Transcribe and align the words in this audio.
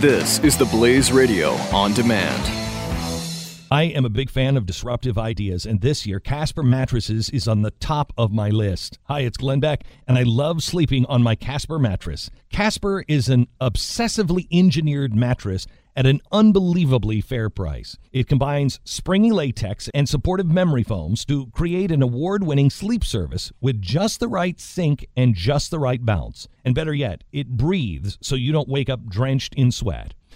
This 0.00 0.38
is 0.44 0.56
the 0.56 0.64
Blaze 0.66 1.10
Radio 1.10 1.54
on 1.74 1.92
demand. 1.92 2.44
I 3.68 3.82
am 3.82 4.04
a 4.04 4.08
big 4.08 4.30
fan 4.30 4.56
of 4.56 4.64
disruptive 4.64 5.18
ideas, 5.18 5.66
and 5.66 5.80
this 5.80 6.06
year, 6.06 6.20
Casper 6.20 6.62
Mattresses 6.62 7.28
is 7.30 7.48
on 7.48 7.62
the 7.62 7.72
top 7.72 8.12
of 8.16 8.30
my 8.30 8.48
list. 8.48 9.00
Hi, 9.08 9.22
it's 9.22 9.36
Glenn 9.36 9.58
Beck, 9.58 9.82
and 10.06 10.16
I 10.16 10.22
love 10.22 10.62
sleeping 10.62 11.04
on 11.06 11.24
my 11.24 11.34
Casper 11.34 11.80
mattress. 11.80 12.30
Casper 12.52 13.04
is 13.08 13.28
an 13.28 13.48
obsessively 13.60 14.46
engineered 14.52 15.16
mattress 15.16 15.66
at 15.98 16.06
an 16.06 16.20
unbelievably 16.30 17.20
fair 17.20 17.50
price. 17.50 17.96
It 18.12 18.28
combines 18.28 18.78
springy 18.84 19.32
latex 19.32 19.90
and 19.92 20.08
supportive 20.08 20.46
memory 20.46 20.84
foams 20.84 21.24
to 21.24 21.48
create 21.48 21.90
an 21.90 22.02
award 22.02 22.44
winning 22.44 22.70
sleep 22.70 23.04
service 23.04 23.50
with 23.60 23.82
just 23.82 24.20
the 24.20 24.28
right 24.28 24.60
sink 24.60 25.08
and 25.16 25.34
just 25.34 25.72
the 25.72 25.80
right 25.80 26.06
bounce. 26.06 26.46
And 26.64 26.72
better 26.72 26.94
yet, 26.94 27.24
it 27.32 27.48
breathes 27.48 28.16
so 28.20 28.36
you 28.36 28.52
don't 28.52 28.68
wake 28.68 28.88
up 28.88 29.06
drenched 29.06 29.54
in 29.56 29.72
sweat. 29.72 30.14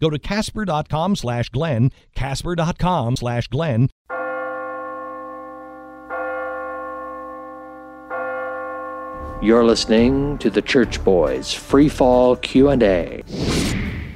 Go 0.00 0.10
to 0.10 0.18
casper.com 0.18 1.16
slash 1.16 1.48
Glenn, 1.50 1.92
casper.com/glenn 2.14 3.42
Glenn. 3.50 3.88
You're 9.42 9.64
listening 9.64 10.38
to 10.38 10.48
the 10.48 10.62
Church 10.62 11.04
Boys 11.04 11.52
Free 11.52 11.90
Fall 11.90 12.36
Q&A. 12.36 13.22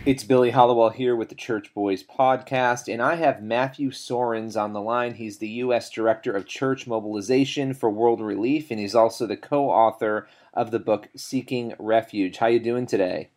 It's 0.07 0.25
Billy 0.25 0.51
Hallowell 0.51 0.89
here 0.89 1.15
with 1.15 1.29
the 1.29 1.35
Church 1.35 1.75
Boys 1.75 2.03
podcast, 2.03 2.93
and 2.93 3.03
I 3.03 3.17
have 3.17 3.43
Matthew 3.43 3.91
Soerens 3.91 4.57
on 4.61 4.73
the 4.73 4.81
line. 4.81 5.15
He's 5.15 5.37
the 5.39 5.49
U.S. 5.49 5.91
Director 5.91 6.33
of 6.33 6.47
Church 6.47 6.87
Mobilization 6.87 7.75
for 7.75 7.91
World 7.91 8.23
Relief, 8.23 8.71
and 8.71 8.81
he's 8.81 8.95
also 8.95 9.27
the 9.27 9.37
co-author 9.37 10.27
of 10.55 10.71
the 10.71 10.79
book 10.79 11.11
Seeking 11.15 11.75
Refuge. 11.79 12.39
How 12.39 12.47
you 12.47 12.59
doing 12.59 12.87
today? 12.87 13.29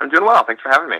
I'm 0.00 0.08
doing 0.08 0.24
well. 0.24 0.44
Thanks 0.44 0.60
for 0.60 0.70
having 0.70 0.88
me. 0.88 0.98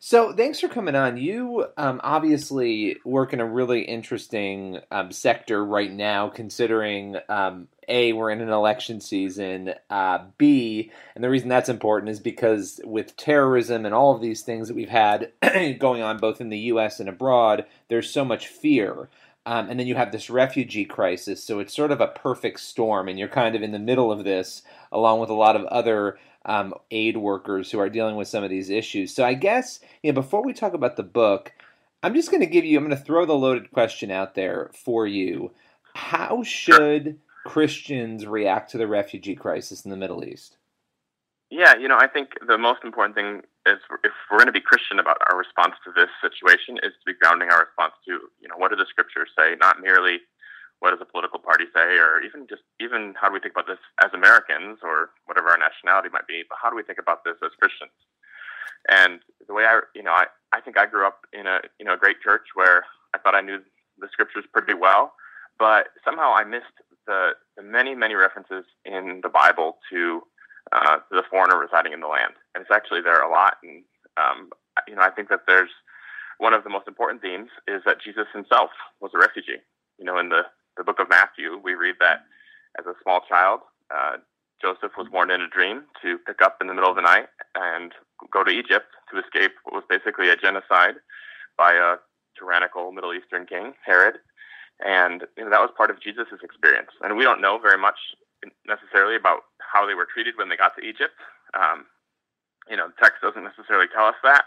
So, 0.00 0.32
thanks 0.32 0.60
for 0.60 0.68
coming 0.68 0.94
on. 0.94 1.16
You 1.16 1.66
um, 1.76 2.00
obviously 2.04 2.98
work 3.04 3.32
in 3.32 3.40
a 3.40 3.44
really 3.44 3.82
interesting 3.82 4.78
um, 4.92 5.10
sector 5.10 5.64
right 5.64 5.90
now, 5.90 6.28
considering 6.28 7.16
um, 7.28 7.66
A, 7.88 8.12
we're 8.12 8.30
in 8.30 8.40
an 8.40 8.48
election 8.48 9.00
season, 9.00 9.74
uh, 9.90 10.20
B, 10.38 10.92
and 11.16 11.24
the 11.24 11.28
reason 11.28 11.48
that's 11.48 11.68
important 11.68 12.10
is 12.10 12.20
because 12.20 12.80
with 12.84 13.16
terrorism 13.16 13.84
and 13.84 13.94
all 13.94 14.14
of 14.14 14.22
these 14.22 14.42
things 14.42 14.68
that 14.68 14.74
we've 14.74 14.88
had 14.88 15.32
going 15.80 16.00
on 16.00 16.18
both 16.18 16.40
in 16.40 16.50
the 16.50 16.58
U.S. 16.58 17.00
and 17.00 17.08
abroad, 17.08 17.66
there's 17.88 18.08
so 18.08 18.24
much 18.24 18.46
fear. 18.46 19.08
Um, 19.48 19.70
and 19.70 19.80
then 19.80 19.86
you 19.86 19.94
have 19.94 20.12
this 20.12 20.28
refugee 20.28 20.84
crisis, 20.84 21.42
so 21.42 21.58
it's 21.58 21.74
sort 21.74 21.90
of 21.90 22.02
a 22.02 22.08
perfect 22.08 22.60
storm, 22.60 23.08
and 23.08 23.18
you're 23.18 23.28
kind 23.28 23.56
of 23.56 23.62
in 23.62 23.72
the 23.72 23.78
middle 23.78 24.12
of 24.12 24.22
this, 24.22 24.62
along 24.92 25.20
with 25.20 25.30
a 25.30 25.34
lot 25.34 25.56
of 25.56 25.64
other 25.64 26.18
um, 26.44 26.74
aid 26.90 27.16
workers 27.16 27.70
who 27.70 27.78
are 27.78 27.88
dealing 27.88 28.16
with 28.16 28.28
some 28.28 28.44
of 28.44 28.50
these 28.50 28.68
issues. 28.68 29.14
So 29.14 29.24
I 29.24 29.32
guess 29.32 29.80
you 30.02 30.12
know 30.12 30.20
before 30.20 30.44
we 30.44 30.52
talk 30.52 30.74
about 30.74 30.96
the 30.96 31.02
book, 31.02 31.54
I'm 32.02 32.12
just 32.12 32.30
going 32.30 32.42
to 32.42 32.46
give 32.46 32.66
you 32.66 32.76
I'm 32.76 32.84
going 32.84 32.94
to 32.94 33.02
throw 33.02 33.24
the 33.24 33.32
loaded 33.32 33.70
question 33.70 34.10
out 34.10 34.34
there 34.34 34.70
for 34.74 35.06
you. 35.06 35.52
How 35.94 36.42
should 36.42 37.18
Christians 37.46 38.26
react 38.26 38.72
to 38.72 38.78
the 38.78 38.86
refugee 38.86 39.34
crisis 39.34 39.82
in 39.82 39.90
the 39.90 39.96
Middle 39.96 40.26
East? 40.26 40.58
Yeah, 41.48 41.74
you 41.74 41.88
know, 41.88 41.96
I 41.98 42.06
think 42.06 42.32
the 42.46 42.58
most 42.58 42.84
important 42.84 43.14
thing 43.14 43.42
is 43.68 43.78
if 44.02 44.16
we're 44.30 44.40
going 44.40 44.50
to 44.50 44.56
be 44.56 44.64
Christian 44.64 44.98
about 44.98 45.20
our 45.28 45.36
response 45.36 45.76
to 45.84 45.92
this 45.92 46.08
situation 46.24 46.80
is 46.80 46.96
to 46.96 47.04
be 47.04 47.18
grounding 47.20 47.52
our 47.52 47.68
response 47.68 47.92
to, 48.08 48.32
you 48.40 48.48
know, 48.48 48.56
what 48.56 48.72
do 48.72 48.76
the 48.76 48.88
scriptures 48.88 49.28
say, 49.36 49.54
not 49.60 49.84
merely 49.84 50.24
what 50.80 50.90
does 50.90 51.02
a 51.02 51.10
political 51.10 51.38
party 51.38 51.66
say, 51.74 51.98
or 51.98 52.22
even 52.22 52.46
just 52.48 52.62
even 52.80 53.14
how 53.20 53.28
do 53.28 53.34
we 53.34 53.40
think 53.40 53.52
about 53.52 53.66
this 53.66 53.82
as 54.02 54.10
Americans 54.14 54.78
or 54.82 55.10
whatever 55.26 55.50
our 55.50 55.58
nationality 55.58 56.08
might 56.08 56.26
be, 56.26 56.44
but 56.48 56.58
how 56.62 56.70
do 56.70 56.76
we 56.76 56.86
think 56.86 56.98
about 56.98 57.24
this 57.24 57.36
as 57.44 57.50
Christians? 57.58 57.94
And 58.88 59.20
the 59.46 59.54
way 59.54 59.64
I, 59.64 59.80
you 59.94 60.02
know, 60.02 60.12
I, 60.12 60.26
I 60.54 60.60
think 60.60 60.78
I 60.78 60.86
grew 60.86 61.06
up 61.06 61.26
in 61.32 61.46
a, 61.46 61.60
you 61.78 61.84
know, 61.84 61.94
a 61.94 61.98
great 61.98 62.22
church 62.22 62.46
where 62.54 62.84
I 63.12 63.18
thought 63.18 63.34
I 63.34 63.40
knew 63.40 63.58
the 63.98 64.08
scriptures 64.12 64.44
pretty 64.52 64.74
well, 64.74 65.12
but 65.58 65.88
somehow 66.04 66.32
I 66.32 66.44
missed 66.44 66.78
the, 67.06 67.30
the 67.56 67.62
many, 67.62 67.94
many 67.94 68.14
references 68.14 68.64
in 68.84 69.20
the 69.22 69.28
Bible 69.28 69.78
to, 69.90 70.22
uh, 70.72 70.96
to 70.96 71.12
the 71.12 71.24
foreigner 71.30 71.58
residing 71.58 71.92
in 71.92 72.00
the 72.00 72.06
land. 72.06 72.34
And 72.54 72.62
it's 72.62 72.70
actually 72.70 73.00
there 73.02 73.22
a 73.22 73.30
lot. 73.30 73.56
And, 73.62 73.84
um, 74.16 74.50
you 74.86 74.96
know, 74.96 75.02
I 75.02 75.10
think 75.10 75.28
that 75.28 75.46
there's 75.46 75.70
one 76.38 76.54
of 76.54 76.64
the 76.64 76.70
most 76.70 76.86
important 76.86 77.22
themes 77.22 77.50
is 77.66 77.82
that 77.84 78.00
Jesus 78.02 78.26
himself 78.32 78.70
was 79.00 79.12
a 79.14 79.18
refugee. 79.18 79.60
You 79.98 80.04
know, 80.04 80.18
in 80.18 80.28
the 80.28 80.42
the 80.76 80.84
book 80.84 81.00
of 81.00 81.10
Matthew, 81.10 81.58
we 81.58 81.74
read 81.74 81.96
that 81.98 82.22
as 82.78 82.86
a 82.86 82.94
small 83.02 83.20
child, 83.28 83.60
uh, 83.90 84.16
Joseph 84.62 84.92
was 84.96 85.08
born 85.10 85.30
in 85.30 85.40
a 85.40 85.48
dream 85.48 85.82
to 86.02 86.18
pick 86.18 86.40
up 86.40 86.58
in 86.60 86.68
the 86.68 86.74
middle 86.74 86.90
of 86.90 86.96
the 86.96 87.02
night 87.02 87.26
and 87.54 87.92
go 88.32 88.44
to 88.44 88.50
Egypt 88.50 88.86
to 89.10 89.18
escape 89.18 89.52
what 89.64 89.74
was 89.74 89.84
basically 89.88 90.28
a 90.30 90.36
genocide 90.36 90.94
by 91.56 91.72
a 91.72 91.96
tyrannical 92.38 92.92
Middle 92.92 93.12
Eastern 93.12 93.46
king, 93.46 93.74
Herod. 93.84 94.18
And 94.84 95.24
you 95.36 95.44
know, 95.44 95.50
that 95.50 95.60
was 95.60 95.70
part 95.76 95.90
of 95.90 96.00
Jesus' 96.00 96.26
experience. 96.42 96.90
And 97.02 97.16
we 97.16 97.24
don't 97.24 97.40
know 97.40 97.58
very 97.58 97.78
much 97.78 97.98
necessarily 98.66 99.16
about 99.16 99.48
how 99.58 99.86
they 99.86 99.94
were 99.94 100.06
treated 100.06 100.34
when 100.36 100.48
they 100.48 100.56
got 100.56 100.76
to 100.76 100.82
Egypt. 100.82 101.14
Um, 101.54 101.86
you 102.68 102.76
know, 102.76 102.88
the 102.88 102.98
text 103.00 103.22
doesn't 103.22 103.44
necessarily 103.44 103.86
tell 103.92 104.06
us 104.06 104.18
that. 104.22 104.44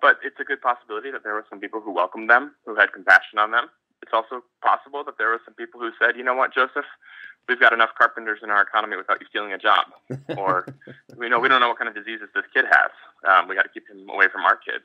But 0.00 0.16
it's 0.24 0.40
a 0.40 0.44
good 0.44 0.62
possibility 0.62 1.10
that 1.10 1.24
there 1.24 1.34
were 1.34 1.44
some 1.50 1.60
people 1.60 1.80
who 1.80 1.92
welcomed 1.92 2.30
them, 2.30 2.56
who 2.64 2.74
had 2.74 2.92
compassion 2.92 3.38
on 3.38 3.50
them, 3.50 3.68
it's 4.02 4.12
also 4.12 4.42
possible 4.62 5.04
that 5.04 5.18
there 5.18 5.28
were 5.28 5.40
some 5.44 5.54
people 5.54 5.80
who 5.80 5.90
said, 6.00 6.16
you 6.16 6.24
know 6.24 6.34
what, 6.34 6.54
Joseph, 6.54 6.88
we've 7.48 7.60
got 7.60 7.72
enough 7.72 7.90
carpenters 7.96 8.40
in 8.42 8.50
our 8.50 8.62
economy 8.62 8.96
without 8.96 9.20
you 9.20 9.26
stealing 9.28 9.52
a 9.52 9.58
job. 9.58 9.86
or, 10.36 10.66
we 11.16 11.28
know 11.28 11.38
we 11.38 11.48
don't 11.48 11.60
know 11.60 11.68
what 11.68 11.78
kind 11.78 11.88
of 11.88 11.94
diseases 11.94 12.28
this 12.34 12.44
kid 12.52 12.64
has. 12.64 12.90
Um, 13.28 13.48
we 13.48 13.54
got 13.54 13.62
to 13.62 13.68
keep 13.68 13.88
him 13.88 14.08
away 14.08 14.26
from 14.32 14.44
our 14.44 14.56
kids. 14.56 14.84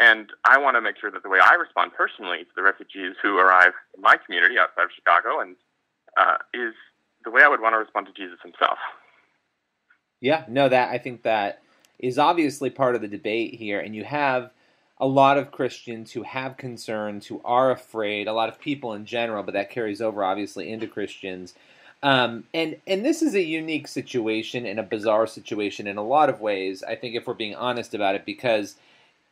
And 0.00 0.32
I 0.44 0.58
want 0.58 0.76
to 0.76 0.80
make 0.80 0.98
sure 0.98 1.10
that 1.10 1.22
the 1.22 1.28
way 1.28 1.38
I 1.38 1.54
respond 1.54 1.92
personally 1.96 2.38
to 2.38 2.54
the 2.56 2.62
refugees 2.62 3.14
who 3.22 3.38
arrive 3.38 3.72
in 3.94 4.02
my 4.02 4.16
community 4.16 4.58
outside 4.58 4.84
of 4.84 4.90
Chicago 4.94 5.38
and 5.38 5.54
uh, 6.16 6.38
is 6.52 6.74
the 7.24 7.30
way 7.30 7.42
I 7.42 7.48
would 7.48 7.60
want 7.60 7.74
to 7.74 7.78
respond 7.78 8.06
to 8.06 8.12
Jesus 8.12 8.38
himself. 8.42 8.78
Yeah, 10.20 10.44
no, 10.48 10.68
that 10.68 10.90
I 10.90 10.98
think 10.98 11.22
that 11.22 11.60
is 11.98 12.18
obviously 12.18 12.70
part 12.70 12.94
of 12.94 13.00
the 13.00 13.08
debate 13.08 13.54
here, 13.54 13.80
and 13.80 13.94
you 13.94 14.04
have 14.04 14.50
a 14.98 15.06
lot 15.06 15.38
of 15.38 15.50
Christians 15.50 16.12
who 16.12 16.22
have 16.22 16.56
concerns, 16.56 17.26
who 17.26 17.40
are 17.44 17.70
afraid, 17.70 18.28
a 18.28 18.32
lot 18.32 18.48
of 18.48 18.60
people 18.60 18.92
in 18.92 19.04
general, 19.04 19.42
but 19.42 19.54
that 19.54 19.70
carries 19.70 20.00
over 20.00 20.22
obviously 20.22 20.70
into 20.70 20.86
Christians. 20.86 21.54
Um, 22.02 22.44
and 22.52 22.76
and 22.86 23.04
this 23.04 23.22
is 23.22 23.34
a 23.34 23.42
unique 23.42 23.88
situation 23.88 24.66
and 24.66 24.78
a 24.78 24.82
bizarre 24.82 25.26
situation 25.26 25.86
in 25.86 25.96
a 25.96 26.04
lot 26.04 26.28
of 26.28 26.40
ways. 26.40 26.82
I 26.82 26.96
think 26.96 27.14
if 27.14 27.26
we're 27.26 27.34
being 27.34 27.54
honest 27.54 27.94
about 27.94 28.14
it, 28.14 28.26
because 28.26 28.76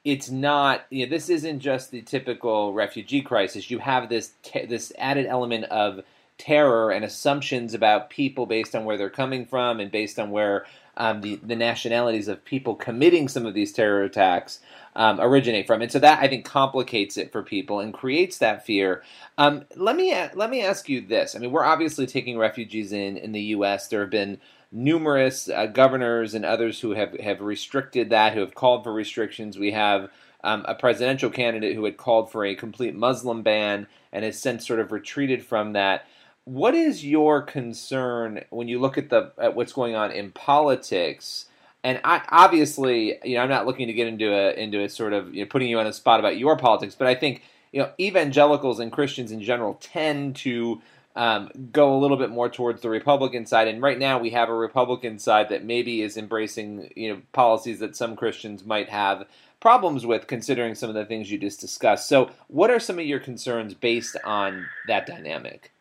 it's 0.05 0.31
not 0.31 0.83
you 0.91 1.07
know, 1.07 1.11
this 1.11 1.29
isn't 1.29 1.61
just 1.61 1.91
the 1.91 2.03
typical 2.03 2.73
refugee 2.73 3.23
crisis. 3.23 3.71
You 3.71 3.79
have 3.79 4.09
this 4.09 4.33
te- 4.43 4.67
this 4.67 4.93
added 4.99 5.27
element 5.27 5.65
of 5.67 6.01
terror 6.43 6.91
and 6.91 7.05
assumptions 7.05 7.73
about 7.73 8.11
people 8.11 8.47
based 8.47 8.75
on 8.75 8.85
where 8.85 8.97
they're 8.97 9.09
coming 9.09 9.47
from 9.47 9.79
and 9.79 9.93
based 9.93 10.19
on 10.19 10.33
where 10.33 10.67
um, 10.97 11.21
the 11.21 11.37
the 11.37 11.57
nationalities 11.57 12.27
of 12.29 12.45
people 12.45 12.75
committing 12.75 13.29
some 13.29 13.47
of 13.47 13.55
these 13.55 13.73
terror 13.73 14.03
attacks 14.03 14.59
um, 14.97 15.21
originate 15.21 15.67
from. 15.69 15.83
And 15.83 15.91
so 15.91 16.01
that 16.01 16.21
I 16.21 16.29
think 16.29 16.45
complicates 16.45 17.17
it 17.17 17.31
for 17.31 17.43
people 17.43 17.79
and 17.79 17.95
creates 17.95 18.39
that 18.39 18.67
fear. 18.67 19.03
Um, 19.39 19.65
let 19.77 19.95
me 19.95 20.13
let 20.35 20.51
me 20.51 20.63
ask 20.63 20.89
you 20.89 21.01
this. 21.01 21.37
I 21.37 21.39
mean, 21.39 21.53
we're 21.53 21.65
obviously 21.65 22.07
taking 22.07 22.37
refugees 22.37 22.93
in 22.93 23.17
in 23.17 23.31
the 23.33 23.41
U.S. 23.57 23.87
There 23.87 24.01
have 24.01 24.11
been 24.11 24.39
numerous 24.73 25.49
uh, 25.49 25.67
governors 25.67 26.35
and 26.35 26.45
others 26.45 26.81
who 26.81 26.91
have 26.91 27.15
have 27.21 27.41
restricted 27.41 28.11
that, 28.11 28.35
who 28.35 28.41
have 28.41 28.55
called 28.55 28.85
for 28.85 28.93
restrictions. 28.93 29.59
We 29.59 29.73
have. 29.73 30.11
Um, 30.45 30.65
a 30.67 30.75
presidential 30.75 31.31
candidate 31.31 31.77
who 31.77 31.85
had 31.85 31.97
called 31.97 32.33
for 32.33 32.45
a 32.45 32.57
complete 32.57 32.97
Muslim 32.97 33.43
ban 33.43 33.87
and 34.13 34.25
has 34.25 34.41
since 34.41 34.67
sort 34.67 34.81
of 34.81 34.91
retreated 34.91 35.45
from 35.45 35.75
that. 35.75 36.05
What 36.45 36.75
is 36.75 37.05
your 37.05 37.43
concern 37.43 38.45
when 38.51 38.69
you 38.69 38.81
look 38.81 38.99
at 38.99 39.11
the 39.11 39.33
at 39.39 39.55
what's 39.55 39.73
going 39.73 39.95
on 39.95 40.11
in 40.11 40.33
politics 40.33 41.47
and 41.85 42.01
I 42.05 42.23
obviously, 42.29 43.19
you 43.25 43.37
know, 43.37 43.43
I'm 43.43 43.49
not 43.49 43.67
looking 43.67 43.89
to 43.89 43.93
get 43.93 44.07
into 44.07 44.33
a 44.33 44.53
into 44.55 44.83
a 44.83 44.89
sort 44.89 45.13
of 45.13 45.35
you 45.35 45.43
know, 45.43 45.49
putting 45.49 45.69
you 45.69 45.79
on 45.79 45.87
a 45.87 45.93
spot 45.93 46.21
about 46.21 46.39
your 46.39 46.57
politics, 46.57 46.95
but 46.95 47.09
I 47.09 47.15
think 47.15 47.43
you 47.73 47.81
know 47.81 47.91
evangelicals 47.99 48.79
and 48.79 48.93
Christians 48.93 49.33
in 49.33 49.43
general 49.43 49.75
tend 49.81 50.37
to 50.37 50.81
um, 51.17 51.51
go 51.73 51.95
a 51.95 51.99
little 51.99 52.17
bit 52.17 52.31
more 52.31 52.49
towards 52.49 52.83
the 52.83 52.89
Republican 52.89 53.47
side. 53.47 53.69
And 53.69 53.83
right 53.83 53.99
now, 53.99 54.19
we 54.19 54.31
have 54.31 54.49
a 54.49 54.55
Republican 54.55 55.19
side 55.19 55.49
that 55.49 55.65
maybe 55.65 56.03
is 56.03 56.17
embracing 56.17 56.93
you 56.95 57.15
know 57.15 57.23
policies 57.33 57.81
that 57.81 57.97
some 57.97 58.15
Christians 58.15 58.65
might 58.65 58.89
have 58.89 59.27
problems 59.59 60.07
with, 60.07 60.27
considering 60.29 60.75
some 60.75 60.89
of 60.89 60.95
the 60.95 61.05
things 61.05 61.31
you 61.31 61.39
just 61.39 61.61
discussed. 61.61 62.09
So, 62.09 62.31
what 62.47 62.71
are 62.71 62.81
some 62.81 63.01
of 63.01 63.07
your 63.07 63.21
concerns 63.21 63.75
based 63.75 64.17
on 64.25 64.67
that 64.87 65.07
dynamic? 65.07 65.73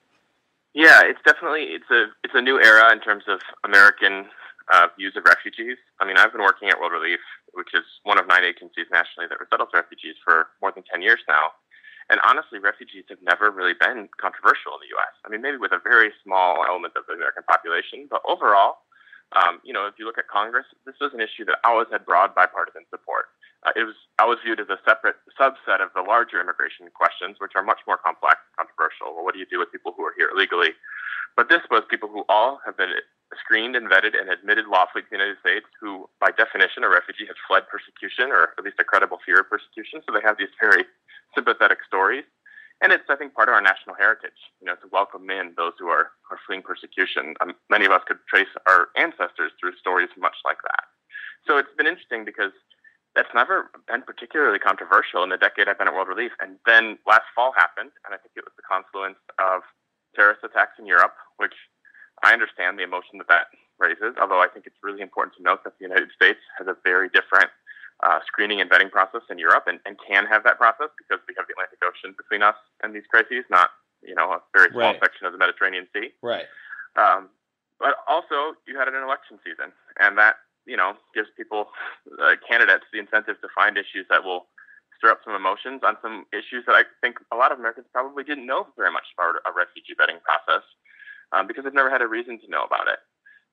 Yeah, 0.73 1.01
it's 1.03 1.19
definitely 1.25 1.75
it's 1.75 1.89
a 1.91 2.07
it's 2.23 2.33
a 2.35 2.41
new 2.41 2.56
era 2.62 2.91
in 2.94 3.01
terms 3.01 3.25
of 3.27 3.41
American 3.65 4.27
uh, 4.71 4.88
views 4.97 5.15
of 5.18 5.25
refugees. 5.25 5.75
I 6.00 6.07
mean, 6.07 6.15
I've 6.18 6.31
been 6.31 6.41
working 6.41 6.69
at 6.69 6.79
World 6.79 6.94
Relief, 6.94 7.19
which 7.51 7.73
is 7.73 7.83
one 8.03 8.18
of 8.18 8.27
nine 8.27 8.44
agencies 8.44 8.88
nationally 8.91 9.27
that 9.27 9.39
resettles 9.39 9.73
refugees 9.73 10.15
for 10.23 10.47
more 10.62 10.71
than 10.71 10.83
ten 10.88 11.01
years 11.01 11.19
now. 11.27 11.51
And 12.09 12.19
honestly, 12.23 12.59
refugees 12.59 13.03
have 13.09 13.19
never 13.21 13.51
really 13.51 13.75
been 13.75 14.07
controversial 14.19 14.75
in 14.75 14.83
the 14.83 14.91
U.S. 15.00 15.15
I 15.23 15.29
mean, 15.29 15.41
maybe 15.44 15.57
with 15.59 15.71
a 15.71 15.79
very 15.83 16.12
small 16.23 16.63
element 16.68 16.95
of 16.95 17.03
the 17.07 17.13
American 17.15 17.44
population, 17.47 18.07
but 18.09 18.19
overall, 18.27 18.83
um, 19.35 19.59
you 19.63 19.71
know, 19.71 19.88
if 19.88 19.95
you 20.00 20.03
look 20.03 20.17
at 20.19 20.27
Congress, 20.27 20.67
this 20.85 20.95
was 21.00 21.12
an 21.13 21.21
issue 21.24 21.45
that 21.47 21.59
always 21.63 21.88
had 21.91 22.03
broad 22.03 22.35
bipartisan 22.35 22.83
support. 22.91 23.31
Uh, 23.65 23.71
it 23.75 23.85
was 23.85 23.95
always 24.17 24.39
viewed 24.43 24.59
as 24.59 24.69
a 24.69 24.79
separate 24.85 25.17
subset 25.37 25.81
of 25.81 25.89
the 25.93 26.01
larger 26.01 26.41
immigration 26.41 26.89
questions, 26.93 27.37
which 27.37 27.53
are 27.55 27.61
much 27.61 27.79
more 27.85 27.97
complex, 27.97 28.41
and 28.41 28.65
controversial. 28.65 29.13
Well, 29.13 29.23
what 29.23 29.33
do 29.33 29.39
you 29.39 29.45
do 29.45 29.59
with 29.59 29.71
people 29.71 29.93
who 29.95 30.03
are 30.03 30.13
here 30.17 30.29
illegally? 30.33 30.73
But 31.37 31.49
this 31.49 31.61
was 31.69 31.83
people 31.89 32.09
who 32.09 32.25
all 32.27 32.59
have 32.65 32.75
been 32.75 32.91
screened 33.39 33.75
and 33.75 33.87
vetted 33.87 34.19
and 34.19 34.29
admitted 34.29 34.65
lawfully 34.67 35.03
to 35.03 35.07
the 35.09 35.17
United 35.17 35.39
States, 35.39 35.65
who, 35.79 36.09
by 36.19 36.31
definition, 36.31 36.83
a 36.83 36.89
refugee 36.89 37.25
has 37.27 37.37
fled 37.47 37.63
persecution 37.69 38.31
or 38.31 38.51
at 38.57 38.63
least 38.65 38.79
a 38.79 38.83
credible 38.83 39.19
fear 39.25 39.39
of 39.39 39.49
persecution. 39.49 40.01
So 40.05 40.11
they 40.11 40.25
have 40.25 40.37
these 40.37 40.51
very 40.59 40.83
sympathetic 41.35 41.79
stories. 41.87 42.25
And 42.81 42.91
it's, 42.91 43.05
I 43.09 43.15
think, 43.15 43.37
part 43.37 43.47
of 43.47 43.53
our 43.53 43.61
national 43.61 43.95
heritage, 43.95 44.41
you 44.59 44.65
know, 44.65 44.73
to 44.81 44.89
welcome 44.91 45.29
in 45.29 45.53
those 45.55 45.73
who 45.77 45.87
are, 45.87 46.11
are 46.33 46.39
fleeing 46.47 46.63
persecution. 46.63 47.35
Um, 47.39 47.53
many 47.69 47.85
of 47.85 47.91
us 47.91 48.01
could 48.07 48.17
trace 48.27 48.49
our 48.67 48.89
ancestors 48.97 49.53
through 49.59 49.77
stories 49.77 50.09
much 50.17 50.35
like 50.43 50.57
that. 50.65 50.89
So 51.45 51.57
it's 51.57 51.71
been 51.77 51.85
interesting 51.85 52.25
because 52.25 52.51
that's 53.15 53.33
never 53.35 53.69
been 53.87 54.01
particularly 54.03 54.59
controversial 54.59 55.23
in 55.23 55.29
the 55.29 55.37
decade 55.37 55.67
I've 55.67 55.77
been 55.77 55.87
at 55.87 55.93
World 55.93 56.07
Relief. 56.07 56.31
And 56.39 56.55
then 56.65 56.97
last 57.05 57.27
fall 57.35 57.51
happened, 57.55 57.91
and 58.05 58.15
I 58.15 58.17
think 58.17 58.31
it 58.35 58.43
was 58.47 58.55
the 58.55 58.63
confluence 58.63 59.19
of 59.39 59.61
terrorist 60.15 60.43
attacks 60.43 60.79
in 60.79 60.85
Europe, 60.85 61.15
which 61.37 61.55
I 62.23 62.33
understand 62.33 62.79
the 62.79 62.83
emotion 62.83 63.17
that 63.19 63.27
that 63.27 63.47
raises, 63.79 64.15
although 64.21 64.39
I 64.39 64.47
think 64.47 64.67
it's 64.67 64.77
really 64.83 65.01
important 65.01 65.35
to 65.37 65.43
note 65.43 65.63
that 65.63 65.73
the 65.79 65.85
United 65.85 66.13
States 66.15 66.39
has 66.57 66.67
a 66.67 66.77
very 66.85 67.09
different 67.09 67.49
uh, 68.03 68.19
screening 68.25 68.61
and 68.61 68.69
vetting 68.69 68.91
process 68.91 69.21
in 69.29 69.37
Europe 69.37 69.65
and, 69.67 69.79
and 69.85 69.97
can 69.99 70.25
have 70.25 70.43
that 70.43 70.57
process 70.57 70.89
because 70.97 71.21
we 71.27 71.33
have 71.37 71.45
the 71.49 71.53
Atlantic 71.53 71.81
Ocean 71.83 72.15
between 72.17 72.41
us 72.41 72.55
and 72.83 72.93
these 72.93 73.05
crises, 73.09 73.43
not 73.49 73.69
you 74.01 74.15
know 74.15 74.31
a 74.33 74.41
very 74.53 74.69
small 74.71 74.93
right. 74.93 75.01
section 75.01 75.25
of 75.25 75.33
the 75.33 75.37
Mediterranean 75.37 75.87
Sea. 75.93 76.09
Right. 76.21 76.45
Um, 76.95 77.29
but 77.79 77.97
also, 78.07 78.57
you 78.67 78.77
had 78.77 78.87
an 78.87 78.95
election 78.95 79.39
season, 79.43 79.73
and 79.99 80.17
that 80.17 80.37
you 80.65 80.77
know 80.77 80.93
gives 81.13 81.29
people 81.35 81.69
uh, 82.21 82.35
candidates 82.47 82.85
the 82.93 82.99
incentive 82.99 83.39
to 83.41 83.47
find 83.55 83.77
issues 83.77 84.05
that 84.09 84.23
will 84.23 84.47
stir 85.01 85.09
up 85.09 85.21
some 85.25 85.33
emotions 85.33 85.81
on 85.81 85.97
some 86.01 86.25
issues 86.29 86.61
that 86.69 86.77
I 86.77 86.85
think 87.01 87.17
a 87.33 87.35
lot 87.35 87.51
of 87.51 87.57
Americans 87.57 87.87
probably 87.91 88.23
didn't 88.23 88.45
know 88.45 88.67
very 88.77 88.91
much 88.91 89.09
about 89.17 89.41
a 89.41 89.51
refugee 89.51 89.97
vetting 89.97 90.21
process 90.21 90.61
um, 91.33 91.47
because 91.47 91.65
they've 91.65 91.73
never 91.73 91.89
had 91.89 92.05
a 92.05 92.07
reason 92.07 92.37
to 92.39 92.47
know 92.49 92.63
about 92.63 92.87
it. 92.87 93.01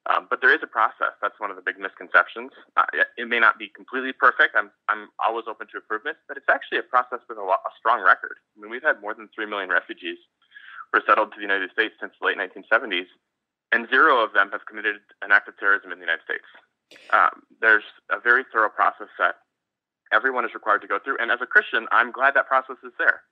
Um, 0.08 0.26
but 0.30 0.40
there 0.40 0.54
is 0.54 0.60
a 0.62 0.68
process. 0.68 1.16
That's 1.20 1.36
one 1.40 1.50
of 1.50 1.56
the 1.56 1.64
big 1.64 1.76
misconceptions. 1.76 2.52
Uh, 2.76 2.84
it 3.16 3.28
may 3.28 3.40
not 3.40 3.58
be 3.58 3.68
completely 3.68 4.12
perfect. 4.12 4.56
I'm, 4.56 4.70
I'm 4.88 5.08
always 5.20 5.44
open 5.48 5.66
to 5.72 5.76
improvement, 5.76 6.16
but 6.28 6.36
it's 6.36 6.48
actually 6.48 6.78
a 6.78 6.86
process 6.86 7.20
with 7.28 7.36
a, 7.36 7.44
lot, 7.44 7.60
a 7.66 7.72
strong 7.76 8.00
record. 8.00 8.40
I 8.56 8.60
mean, 8.60 8.70
we've 8.70 8.84
had 8.84 9.00
more 9.00 9.12
than 9.12 9.28
3 9.34 9.44
million 9.46 9.68
refugees 9.68 10.16
resettled 10.92 11.32
to 11.32 11.36
the 11.36 11.44
United 11.44 11.70
States 11.72 11.92
since 12.00 12.12
the 12.20 12.24
late 12.24 12.38
1970s, 12.40 13.08
and 13.72 13.88
zero 13.90 14.24
of 14.24 14.32
them 14.32 14.48
have 14.52 14.64
committed 14.64 14.96
an 15.20 15.32
act 15.32 15.48
of 15.48 15.58
terrorism 15.58 15.92
in 15.92 15.98
the 15.98 16.06
United 16.08 16.24
States. 16.24 16.48
Um, 17.12 17.42
there's 17.60 17.84
a 18.10 18.20
very 18.20 18.44
thorough 18.52 18.70
process 18.70 19.08
that 19.18 19.36
everyone 20.12 20.44
is 20.44 20.54
required 20.54 20.82
to 20.82 20.88
go 20.88 20.98
through. 20.98 21.18
And 21.20 21.30
as 21.30 21.40
a 21.42 21.46
Christian, 21.46 21.86
I'm 21.92 22.12
glad 22.12 22.34
that 22.34 22.46
process 22.48 22.76
is 22.84 22.92
there. 22.98 23.22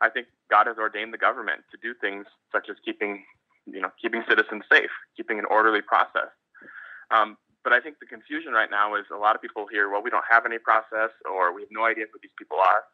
I 0.00 0.10
think 0.10 0.26
God 0.50 0.66
has 0.66 0.76
ordained 0.78 1.14
the 1.14 1.18
government 1.18 1.62
to 1.70 1.78
do 1.80 1.94
things 2.00 2.26
such 2.52 2.68
as 2.68 2.76
keeping 2.84 3.24
you 3.66 3.80
know, 3.80 3.90
keeping 4.00 4.22
citizens 4.28 4.62
safe, 4.70 4.92
keeping 5.16 5.38
an 5.38 5.44
orderly 5.48 5.80
process. 5.80 6.28
Um, 7.10 7.36
but 7.62 7.72
I 7.72 7.80
think 7.80 7.98
the 7.98 8.06
confusion 8.06 8.52
right 8.52 8.70
now 8.70 8.94
is 8.96 9.06
a 9.12 9.16
lot 9.16 9.34
of 9.34 9.40
people 9.40 9.66
hear, 9.70 9.88
well, 9.88 10.02
we 10.02 10.10
don't 10.10 10.24
have 10.28 10.44
any 10.44 10.58
process 10.58 11.10
or 11.24 11.54
we 11.54 11.62
have 11.62 11.72
no 11.72 11.84
idea 11.84 12.04
who 12.12 12.18
these 12.20 12.34
people 12.38 12.58
are. 12.58 12.84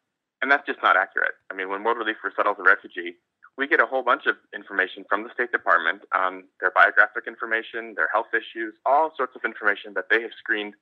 And 0.41 0.49
that's 0.49 0.65
just 0.65 0.79
not 0.81 0.95
accurate. 0.95 1.35
I 1.51 1.53
mean, 1.53 1.69
when 1.69 1.83
World 1.83 1.97
Relief 1.97 2.17
resettles 2.23 2.57
a 2.57 2.63
refugee, 2.63 3.19
we 3.57 3.67
get 3.67 3.79
a 3.79 3.85
whole 3.85 4.03
bunch 4.03 4.25
of 4.25 4.35
information 4.55 5.05
from 5.09 5.23
the 5.23 5.29
State 5.33 5.51
Department 5.51 6.01
on 6.13 6.45
their 6.59 6.71
biographic 6.71 7.27
information, 7.27 7.93
their 7.95 8.09
health 8.13 8.31
issues, 8.33 8.73
all 8.85 9.11
sorts 9.15 9.35
of 9.35 9.43
information 9.43 9.93
that 9.95 10.05
they 10.09 10.21
have 10.21 10.31
screened 10.37 10.73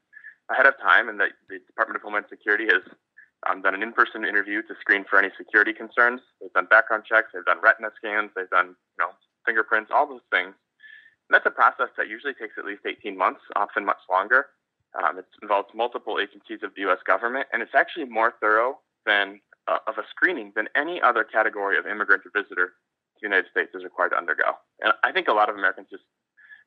ahead 0.51 0.65
of 0.65 0.77
time 0.81 1.09
and 1.09 1.19
that 1.19 1.31
the 1.49 1.59
Department 1.65 1.97
of 1.97 2.01
Homeland 2.01 2.25
Security 2.29 2.65
has 2.65 2.83
um, 3.49 3.61
done 3.61 3.73
an 3.73 3.83
in-person 3.83 4.25
interview 4.25 4.61
to 4.63 4.73
screen 4.81 5.05
for 5.09 5.17
any 5.17 5.29
security 5.37 5.73
concerns. 5.73 6.21
They've 6.41 6.53
done 6.53 6.67
background 6.69 7.03
checks. 7.07 7.29
They've 7.33 7.45
done 7.45 7.61
retina 7.63 7.89
scans. 7.97 8.31
They've 8.35 8.49
done, 8.49 8.75
you 8.97 8.99
know, 8.99 9.11
fingerprints, 9.45 9.91
all 9.93 10.07
those 10.07 10.25
things. 10.31 10.53
And 11.29 11.31
that's 11.33 11.45
a 11.45 11.51
process 11.53 11.89
that 11.97 12.09
usually 12.09 12.33
takes 12.33 12.57
at 12.57 12.65
least 12.65 12.81
18 12.85 13.17
months, 13.17 13.41
often 13.55 13.85
much 13.85 14.01
longer. 14.09 14.47
Um, 14.97 15.19
it 15.19 15.25
involves 15.41 15.69
multiple 15.75 16.17
agencies 16.19 16.59
of 16.63 16.73
the 16.75 16.81
U.S. 16.89 16.97
government, 17.05 17.47
and 17.53 17.61
it's 17.61 17.75
actually 17.75 18.05
more 18.05 18.33
thorough 18.41 18.79
than 19.05 19.39
uh, 19.69 19.77
of 19.87 19.97
a 19.97 20.03
screening 20.09 20.51
than 20.55 20.67
any 20.75 21.01
other 21.01 21.23
category 21.23 21.77
of 21.77 21.85
immigrant 21.85 22.23
or 22.25 22.31
visitor 22.33 22.73
to 23.13 23.19
the 23.21 23.27
United 23.27 23.45
States 23.51 23.69
is 23.75 23.83
required 23.83 24.09
to 24.09 24.17
undergo. 24.17 24.57
And 24.81 24.93
I 25.03 25.11
think 25.11 25.27
a 25.27 25.33
lot 25.33 25.49
of 25.49 25.55
Americans 25.55 25.87
just 25.91 26.03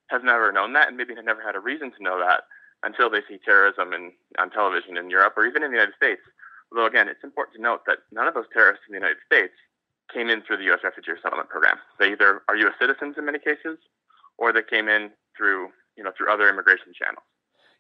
have 0.09 0.23
never 0.23 0.53
known 0.53 0.73
that, 0.75 0.89
and 0.89 0.97
maybe 0.97 1.15
have 1.15 1.25
never 1.25 1.43
had 1.43 1.57
a 1.57 1.61
reason 1.61 1.91
to 1.93 2.03
know 2.03 2.19
that 2.19 2.45
until 2.83 3.11
they 3.11 3.21
see 3.29 3.39
terrorism 3.45 3.93
in, 3.93 4.13
on 4.39 4.51
television 4.51 4.97
in 4.97 5.11
Europe 5.11 5.35
or 5.37 5.47
even 5.47 5.63
in 5.63 5.71
the 5.71 5.77
United 5.77 5.95
States. 5.97 6.23
Although, 6.71 6.87
again, 6.87 7.09
it's 7.09 7.23
important 7.23 7.57
to 7.57 7.63
note 7.63 7.83
that 7.87 7.99
none 8.11 8.27
of 8.27 8.35
those 8.35 8.51
terrorists 8.53 8.85
in 8.89 8.93
the 8.93 8.99
United 8.99 9.19
States 9.27 9.55
came 10.13 10.29
in 10.29 10.43
through 10.43 10.59
the 10.59 10.65
U.S. 10.65 10.81
Refugee 10.83 11.13
Resettlement 11.13 11.49
Program. 11.49 11.77
They 11.99 12.13
either 12.13 12.43
are 12.49 12.57
U.S. 12.57 12.75
citizens 12.81 13.17
in 13.19 13.25
many 13.25 13.39
cases, 13.39 13.79
or 14.39 14.53
they 14.53 14.63
came 14.63 14.89
in 14.89 15.11
through 15.37 15.69
you 15.97 16.05
know 16.05 16.13
through 16.17 16.33
other 16.33 16.49
immigration 16.49 16.93
channels. 16.99 17.25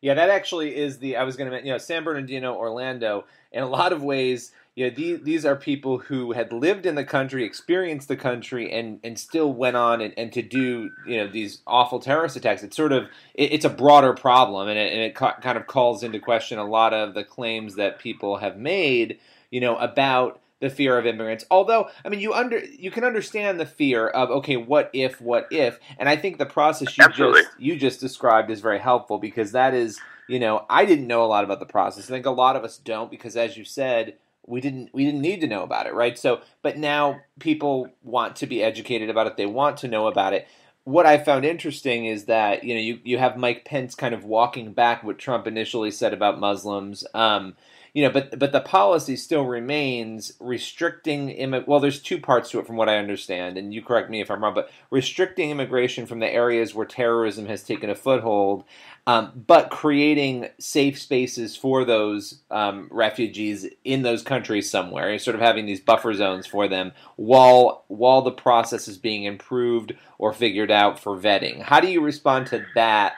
Yeah, 0.03 0.15
that 0.15 0.31
actually 0.31 0.77
is 0.77 0.99
the 0.99 1.17
I 1.17 1.25
was 1.25 1.37
going 1.37 1.51
to. 1.51 1.59
You 1.59 1.73
know, 1.73 1.79
San 1.79 2.05
Bernardino, 2.05 2.55
Orlando, 2.55 3.25
in 3.53 3.63
a 3.63 3.69
lot 3.69 3.93
of 3.93 4.03
ways, 4.03 4.53
you 4.75 4.89
know, 4.89 4.95
these 4.95 5.21
these 5.21 5.45
are 5.45 5.55
people 5.55 5.99
who 5.99 6.33
had 6.33 6.51
lived 6.51 6.87
in 6.87 6.95
the 6.95 7.05
country, 7.05 7.45
experienced 7.45 8.09
the 8.09 8.17
country, 8.17 8.73
and 8.73 9.01
and 9.05 9.19
still 9.19 9.53
went 9.53 9.77
on 9.77 10.01
and, 10.01 10.15
and 10.17 10.33
to 10.33 10.41
do 10.41 10.91
you 11.07 11.19
know 11.19 11.29
these 11.29 11.61
awful 11.67 12.01
terrorist 12.01 12.37
attacks. 12.37 12.63
It's 12.63 12.77
sort 12.77 12.93
of 12.93 13.05
it, 13.35 13.53
it's 13.53 13.67
a 13.67 13.71
broader 13.71 14.15
problem, 14.15 14.69
and 14.69 14.79
it, 14.79 14.93
and 14.93 15.03
it 15.03 15.15
ca- 15.15 15.39
kind 15.41 15.59
of 15.59 15.67
calls 15.67 16.03
into 16.03 16.19
question 16.19 16.59
a 16.59 16.65
lot 16.65 16.95
of 16.95 17.13
the 17.13 17.23
claims 17.23 17.75
that 17.75 17.99
people 17.99 18.39
have 18.39 18.57
made, 18.57 19.19
you 19.51 19.61
know, 19.61 19.77
about 19.77 20.41
the 20.61 20.71
fear 20.71 20.97
of 20.97 21.05
immigrants. 21.05 21.45
Although, 21.51 21.91
I 22.03 22.09
mean, 22.09 22.21
you 22.21 22.33
under 22.33 22.59
you 22.59 22.91
can 22.91 23.05
understand 23.05 23.61
the 23.61 23.67
fear 23.67 24.09
of 24.09 24.31
okay, 24.31 24.57
what 24.57 24.89
if, 24.95 25.21
what 25.21 25.49
if, 25.51 25.79
and 25.99 26.09
I 26.09 26.17
think 26.17 26.39
the 26.39 26.47
process 26.47 26.97
you 26.97 27.05
Absolutely. 27.05 27.43
just 27.43 27.61
you 27.61 27.77
just 27.77 28.01
described 28.01 28.51
is 28.51 28.63
very 28.63 28.79
helpful 28.79 29.19
because 29.19 29.53
that 29.53 29.75
is, 29.75 30.01
you 30.29 30.39
know, 30.39 30.65
I 30.71 30.87
didn't 30.87 31.09
know 31.09 31.25
a 31.25 31.27
lot 31.27 31.45
about 31.45 31.61
the 31.61 31.67
process. 31.67 32.07
I 32.07 32.09
think 32.09 32.25
a 32.25 32.31
lot 32.31 32.57
of 32.57 32.65
us 32.65 32.79
don't 32.79 33.11
because, 33.11 33.37
as 33.37 33.59
you 33.59 33.67
said, 33.67 34.15
we 34.47 34.61
didn't 34.61 34.91
we 34.93 35.05
didn't 35.05 35.21
need 35.21 35.41
to 35.41 35.47
know 35.47 35.63
about 35.63 35.87
it, 35.87 35.95
right? 35.95 36.19
So, 36.19 36.41
but 36.63 36.77
now 36.79 37.21
people 37.39 37.89
want 38.03 38.37
to 38.37 38.47
be 38.47 38.63
educated 38.63 39.11
about 39.11 39.27
it. 39.27 39.37
They 39.37 39.47
want 39.47 39.79
to 39.79 39.89
know 39.89 40.07
about 40.07 40.33
it. 40.33 40.49
What 40.85 41.07
I 41.07 41.19
found 41.19 41.45
interesting 41.45 42.07
is 42.07 42.25
that 42.25 42.65
you 42.65 42.75
know 42.75 42.81
you, 42.81 42.99
you 43.05 43.19
have 43.19 43.37
Mike 43.37 43.65
Pence 43.65 43.95
kind 43.95 44.15
of 44.15 44.25
walking 44.25 44.73
back 44.73 45.05
what 45.05 45.19
Trump 45.19 45.47
initially 45.47 45.91
said 45.91 46.13
about 46.13 46.41
Muslims. 46.41 47.07
Um, 47.15 47.55
you 47.95 48.03
know, 48.03 48.11
but 48.11 48.39
but 48.39 48.53
the 48.53 48.61
policy 48.61 49.17
still 49.17 49.45
remains 49.45 50.33
restricting 50.41 51.29
immi- 51.29 51.67
well 51.67 51.81
there's 51.81 52.01
two 52.01 52.19
parts 52.19 52.51
to 52.51 52.59
it 52.59 52.67
from 52.67 52.77
what 52.77 52.89
I 52.89 52.97
understand 52.97 53.59
and 53.59 53.75
you 53.75 53.83
correct 53.83 54.09
me 54.09 54.21
if 54.21 54.31
I'm 54.31 54.43
wrong 54.43 54.55
but 54.55 54.71
restricting 54.91 55.51
immigration 55.51 56.07
from 56.07 56.21
the 56.21 56.33
areas 56.33 56.75
where 56.75 56.87
terrorism 56.87 57.47
has 57.47 57.63
taken 57.63 57.91
a 57.91 57.95
foothold 57.95 58.65
um, 59.07 59.45
but 59.47 59.71
creating 59.71 60.49
safe 60.59 61.01
spaces 61.01 61.57
for 61.57 61.85
those 61.85 62.41
um, 62.51 62.89
refugees 62.91 63.67
in 63.85 64.03
those 64.03 64.23
countries 64.23 64.71
somewhere 64.71 65.11
and 65.11 65.21
sort 65.21 65.35
of 65.35 65.41
having 65.41 65.67
these 65.67 65.81
buffer 65.81 66.15
zones 66.15 66.47
for 66.47 66.69
them 66.69 66.93
while 67.17 67.85
while 67.89 68.23
the 68.23 68.31
process 68.31 68.89
is 68.89 68.97
being 68.97 69.25
improved 69.25 69.93
or 70.19 70.33
figured 70.33 70.71
out 70.71 70.99
for 70.99 71.19
vetting. 71.19 71.61
How 71.61 71.81
do 71.81 71.89
you 71.89 72.01
respond 72.01 72.47
to 72.49 72.65
that 72.75 73.15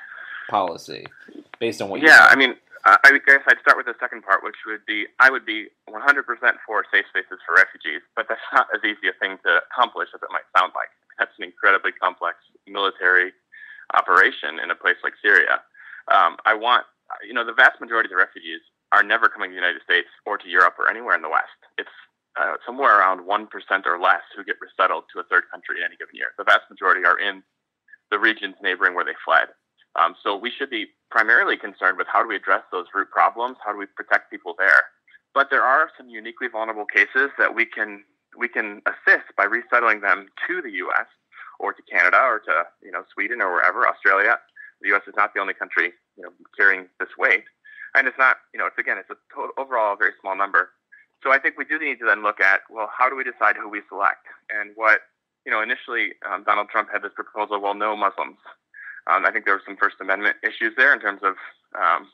policy 0.48 1.06
based 1.58 1.80
on 1.80 1.88
what 1.88 2.00
yeah 2.02 2.26
I 2.30 2.36
mean 2.36 2.54
I 2.84 3.16
guess 3.24 3.40
I'd 3.48 3.60
start 3.64 3.80
with 3.80 3.86
the 3.88 3.96
second 3.98 4.22
part, 4.28 4.44
which 4.44 4.60
would 4.68 4.84
be 4.84 5.06
I 5.18 5.30
would 5.30 5.46
be 5.46 5.72
100% 5.88 5.96
for 6.66 6.84
safe 6.92 7.08
spaces 7.08 7.40
for 7.46 7.56
refugees, 7.56 8.04
but 8.14 8.26
that's 8.28 8.44
not 8.52 8.68
as 8.76 8.84
easy 8.84 9.08
a 9.08 9.16
thing 9.16 9.40
to 9.44 9.64
accomplish 9.64 10.12
as 10.14 10.20
it 10.20 10.28
might 10.28 10.44
sound 10.52 10.72
like. 10.76 10.92
That's 11.18 11.32
an 11.38 11.44
incredibly 11.44 11.92
complex 11.92 12.44
military 12.68 13.32
operation 13.96 14.60
in 14.60 14.70
a 14.70 14.76
place 14.76 15.00
like 15.02 15.14
Syria. 15.22 15.64
Um, 16.12 16.36
I 16.44 16.52
want, 16.52 16.84
you 17.24 17.32
know, 17.32 17.44
the 17.44 17.56
vast 17.56 17.80
majority 17.80 18.12
of 18.12 18.18
refugees 18.20 18.60
are 18.92 19.02
never 19.02 19.28
coming 19.28 19.50
to 19.50 19.54
the 19.56 19.60
United 19.60 19.80
States 19.82 20.08
or 20.26 20.36
to 20.36 20.48
Europe 20.48 20.76
or 20.78 20.90
anywhere 20.90 21.16
in 21.16 21.22
the 21.22 21.32
West. 21.32 21.56
It's 21.78 21.96
uh, 22.36 22.60
somewhere 22.66 22.98
around 22.98 23.24
1% 23.24 23.48
or 23.86 23.98
less 23.98 24.22
who 24.36 24.44
get 24.44 24.56
resettled 24.60 25.04
to 25.12 25.20
a 25.20 25.24
third 25.24 25.44
country 25.50 25.78
in 25.78 25.84
any 25.84 25.96
given 25.96 26.14
year. 26.16 26.36
The 26.36 26.44
vast 26.44 26.68
majority 26.68 27.06
are 27.06 27.18
in 27.18 27.42
the 28.10 28.18
regions 28.18 28.56
neighboring 28.62 28.94
where 28.94 29.04
they 29.04 29.16
fled. 29.24 29.48
Um, 29.96 30.14
so 30.22 30.36
we 30.36 30.50
should 30.50 30.70
be 30.70 30.86
primarily 31.10 31.56
concerned 31.56 31.98
with 31.98 32.06
how 32.10 32.22
do 32.22 32.28
we 32.28 32.36
address 32.36 32.62
those 32.72 32.86
root 32.94 33.10
problems? 33.10 33.56
How 33.64 33.72
do 33.72 33.78
we 33.78 33.86
protect 33.86 34.30
people 34.30 34.54
there? 34.58 34.90
But 35.34 35.50
there 35.50 35.62
are 35.62 35.90
some 35.96 36.08
uniquely 36.08 36.48
vulnerable 36.48 36.86
cases 36.86 37.30
that 37.38 37.54
we 37.54 37.66
can 37.66 38.04
we 38.36 38.48
can 38.48 38.82
assist 38.86 39.30
by 39.36 39.44
resettling 39.44 40.00
them 40.00 40.26
to 40.48 40.60
the 40.60 40.70
U.S. 40.90 41.06
or 41.60 41.72
to 41.72 41.82
Canada 41.82 42.18
or 42.18 42.40
to 42.40 42.64
you 42.82 42.90
know 42.90 43.04
Sweden 43.12 43.40
or 43.40 43.52
wherever 43.52 43.86
Australia. 43.86 44.38
The 44.80 44.88
U.S. 44.88 45.02
is 45.06 45.14
not 45.16 45.34
the 45.34 45.40
only 45.40 45.54
country 45.54 45.92
you 46.16 46.24
know 46.24 46.30
carrying 46.56 46.88
this 46.98 47.10
weight, 47.18 47.44
and 47.94 48.06
it's 48.08 48.18
not 48.18 48.38
you 48.52 48.58
know 48.58 48.66
it's 48.66 48.78
again 48.78 48.98
it's 48.98 49.10
a 49.10 49.16
total, 49.34 49.52
overall 49.56 49.94
a 49.94 49.96
very 49.96 50.12
small 50.20 50.36
number. 50.36 50.70
So 51.22 51.32
I 51.32 51.38
think 51.38 51.56
we 51.56 51.64
do 51.64 51.78
need 51.78 51.98
to 52.00 52.06
then 52.06 52.22
look 52.22 52.40
at 52.40 52.62
well 52.70 52.90
how 52.96 53.08
do 53.08 53.16
we 53.16 53.24
decide 53.24 53.56
who 53.56 53.68
we 53.68 53.82
select 53.88 54.26
and 54.50 54.70
what 54.74 55.00
you 55.46 55.52
know 55.52 55.62
initially 55.62 56.14
um, 56.28 56.42
Donald 56.44 56.68
Trump 56.68 56.90
had 56.92 57.02
this 57.02 57.12
proposal 57.14 57.60
well 57.60 57.74
no 57.74 57.96
Muslims. 57.96 58.38
Um, 59.06 59.26
I 59.26 59.30
think 59.30 59.44
there 59.44 59.54
were 59.54 59.62
some 59.66 59.76
First 59.76 59.96
Amendment 60.00 60.36
issues 60.42 60.72
there 60.76 60.92
in 60.92 61.00
terms 61.00 61.20
of 61.22 61.34
um, 61.76 62.08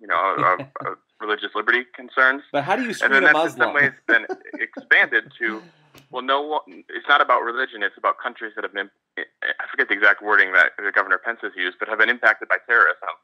you 0.00 0.06
know, 0.06 0.56
religious 1.20 1.50
liberty 1.54 1.84
concerns. 1.94 2.42
But 2.52 2.64
how 2.64 2.76
do 2.76 2.84
you 2.84 2.94
screen 2.94 3.12
and 3.12 3.24
then 3.24 3.30
a 3.30 3.32
that's 3.32 3.56
Muslim? 3.56 3.68
in 3.68 3.74
some 3.74 3.74
ways 3.74 3.92
been 4.06 4.26
expanded 4.60 5.32
to, 5.38 5.62
well, 6.10 6.22
no, 6.22 6.60
it's 6.66 7.08
not 7.08 7.20
about 7.20 7.42
religion. 7.42 7.82
It's 7.82 7.96
about 7.96 8.16
countries 8.22 8.52
that 8.56 8.64
have 8.64 8.74
been, 8.74 8.90
I 9.18 9.64
forget 9.70 9.88
the 9.88 9.94
exact 9.94 10.22
wording 10.22 10.52
that 10.52 10.72
Governor 10.94 11.18
Pence 11.18 11.40
has 11.42 11.52
used, 11.56 11.78
but 11.78 11.88
have 11.88 11.98
been 11.98 12.10
impacted 12.10 12.48
by 12.48 12.56
terrorism. 12.66 13.16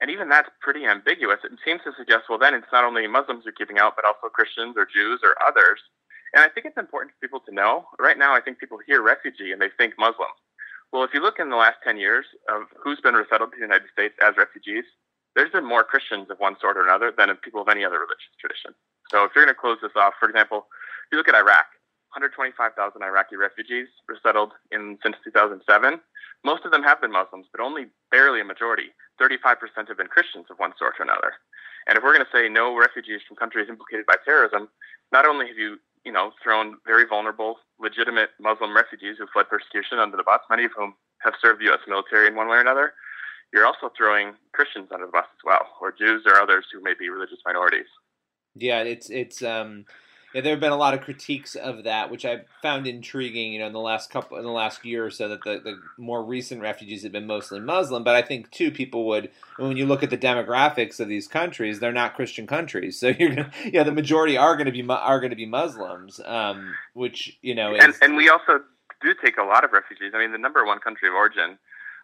And 0.00 0.10
even 0.10 0.28
that's 0.28 0.50
pretty 0.60 0.84
ambiguous. 0.84 1.38
It 1.44 1.52
seems 1.64 1.80
to 1.84 1.92
suggest, 1.96 2.24
well, 2.28 2.38
then 2.38 2.54
it's 2.54 2.66
not 2.72 2.82
only 2.82 3.06
Muslims 3.06 3.44
you're 3.44 3.54
keeping 3.54 3.78
out, 3.78 3.94
but 3.94 4.04
also 4.04 4.26
Christians 4.34 4.74
or 4.76 4.84
Jews 4.84 5.20
or 5.22 5.36
others. 5.46 5.78
And 6.34 6.42
I 6.42 6.48
think 6.48 6.66
it's 6.66 6.78
important 6.78 7.14
for 7.14 7.20
people 7.22 7.38
to 7.46 7.54
know. 7.54 7.86
Right 8.00 8.18
now, 8.18 8.34
I 8.34 8.40
think 8.40 8.58
people 8.58 8.78
hear 8.84 9.00
refugee 9.00 9.52
and 9.52 9.62
they 9.62 9.68
think 9.78 9.94
Muslim. 9.98 10.32
Well, 10.92 11.04
if 11.04 11.14
you 11.14 11.22
look 11.22 11.38
in 11.38 11.48
the 11.48 11.56
last 11.56 11.78
10 11.84 11.96
years 11.96 12.26
of 12.52 12.68
who's 12.76 13.00
been 13.00 13.14
resettled 13.14 13.52
to 13.52 13.56
the 13.56 13.64
United 13.64 13.88
States 13.90 14.14
as 14.22 14.36
refugees, 14.36 14.84
there's 15.34 15.50
been 15.50 15.64
more 15.64 15.84
Christians 15.84 16.28
of 16.28 16.38
one 16.38 16.56
sort 16.60 16.76
or 16.76 16.84
another 16.84 17.10
than 17.16 17.34
people 17.36 17.62
of 17.62 17.68
any 17.68 17.82
other 17.84 17.96
religious 17.96 18.28
tradition. 18.38 18.74
So 19.10 19.24
if 19.24 19.32
you're 19.34 19.44
going 19.44 19.54
to 19.54 19.58
close 19.58 19.78
this 19.80 19.96
off, 19.96 20.12
for 20.20 20.28
example, 20.28 20.68
if 20.68 21.12
you 21.12 21.16
look 21.16 21.28
at 21.28 21.34
Iraq, 21.34 21.64
125,000 22.12 22.76
Iraqi 23.00 23.36
refugees 23.36 23.88
resettled 24.06 24.52
in 24.70 24.98
since 25.02 25.16
2007. 25.24 25.64
Most 26.44 26.66
of 26.66 26.70
them 26.70 26.82
have 26.82 27.00
been 27.00 27.10
Muslims, 27.10 27.46
but 27.50 27.64
only 27.64 27.86
barely 28.10 28.42
a 28.42 28.44
majority. 28.44 28.92
35% 29.16 29.88
have 29.88 29.96
been 29.96 30.12
Christians 30.12 30.44
of 30.50 30.58
one 30.58 30.76
sort 30.78 31.00
or 31.00 31.04
another. 31.04 31.32
And 31.88 31.96
if 31.96 32.04
we're 32.04 32.12
going 32.12 32.26
to 32.26 32.36
say 32.36 32.50
no 32.50 32.76
refugees 32.76 33.22
from 33.26 33.38
countries 33.38 33.70
implicated 33.70 34.04
by 34.04 34.16
terrorism, 34.26 34.68
not 35.10 35.24
only 35.24 35.48
have 35.48 35.56
you, 35.56 35.78
you 36.04 36.12
know, 36.12 36.32
thrown 36.42 36.76
very 36.84 37.06
vulnerable, 37.08 37.56
legitimate 37.82 38.30
Muslim 38.40 38.74
refugees 38.74 39.16
who 39.18 39.26
fled 39.32 39.48
persecution 39.50 39.98
under 39.98 40.16
the 40.16 40.22
bus, 40.22 40.40
many 40.48 40.64
of 40.64 40.70
whom 40.76 40.94
have 41.18 41.34
served 41.42 41.60
the 41.60 41.66
U.S. 41.66 41.80
military 41.86 42.28
in 42.28 42.34
one 42.36 42.48
way 42.48 42.56
or 42.56 42.60
another, 42.60 42.94
you're 43.52 43.66
also 43.66 43.90
throwing 43.96 44.34
Christians 44.52 44.88
under 44.92 45.06
the 45.06 45.12
bus 45.12 45.26
as 45.26 45.42
well, 45.44 45.66
or 45.80 45.92
Jews 45.92 46.22
or 46.26 46.40
others 46.40 46.66
who 46.72 46.80
may 46.82 46.94
be 46.98 47.10
religious 47.10 47.38
minorities. 47.44 47.86
Yeah, 48.54 48.82
it's 48.82 49.10
it's 49.10 49.42
um 49.42 49.86
yeah, 50.34 50.40
there 50.40 50.52
have 50.52 50.60
been 50.60 50.72
a 50.72 50.76
lot 50.76 50.94
of 50.94 51.02
critiques 51.02 51.54
of 51.54 51.84
that, 51.84 52.10
which 52.10 52.24
I 52.24 52.42
found 52.62 52.86
intriguing. 52.86 53.52
You 53.52 53.60
know, 53.60 53.66
in 53.66 53.72
the 53.72 53.80
last 53.80 54.10
couple, 54.10 54.38
in 54.38 54.44
the 54.44 54.50
last 54.50 54.84
year 54.84 55.04
or 55.04 55.10
so, 55.10 55.28
that 55.28 55.44
the, 55.44 55.60
the 55.62 55.78
more 55.98 56.24
recent 56.24 56.62
refugees 56.62 57.02
have 57.02 57.12
been 57.12 57.26
mostly 57.26 57.60
Muslim. 57.60 58.02
But 58.04 58.14
I 58.14 58.22
think 58.22 58.50
too, 58.50 58.70
people 58.70 59.06
would 59.08 59.30
when 59.58 59.76
you 59.76 59.86
look 59.86 60.02
at 60.02 60.10
the 60.10 60.18
demographics 60.18 61.00
of 61.00 61.08
these 61.08 61.28
countries, 61.28 61.80
they're 61.80 61.92
not 61.92 62.14
Christian 62.14 62.46
countries. 62.46 63.00
So 63.02 63.08
you're 63.08 63.30
gonna, 63.30 63.50
yeah, 63.64 63.82
the 63.82 63.90
majority 63.90 64.36
are 64.36 64.54
going 64.54 64.66
to 64.66 64.72
be 64.72 64.86
are 64.88 65.18
going 65.18 65.30
to 65.30 65.36
be 65.36 65.44
Muslims, 65.44 66.20
um, 66.24 66.72
which 66.94 67.36
you 67.42 67.52
know, 67.52 67.74
is, 67.74 67.82
and 67.82 67.94
and 68.00 68.16
we 68.16 68.28
also 68.28 68.60
do 69.02 69.12
take 69.22 69.38
a 69.38 69.42
lot 69.42 69.64
of 69.64 69.72
refugees. 69.72 70.12
I 70.14 70.18
mean, 70.18 70.30
the 70.30 70.38
number 70.38 70.64
one 70.64 70.78
country 70.78 71.08
of 71.08 71.14
origin 71.14 71.58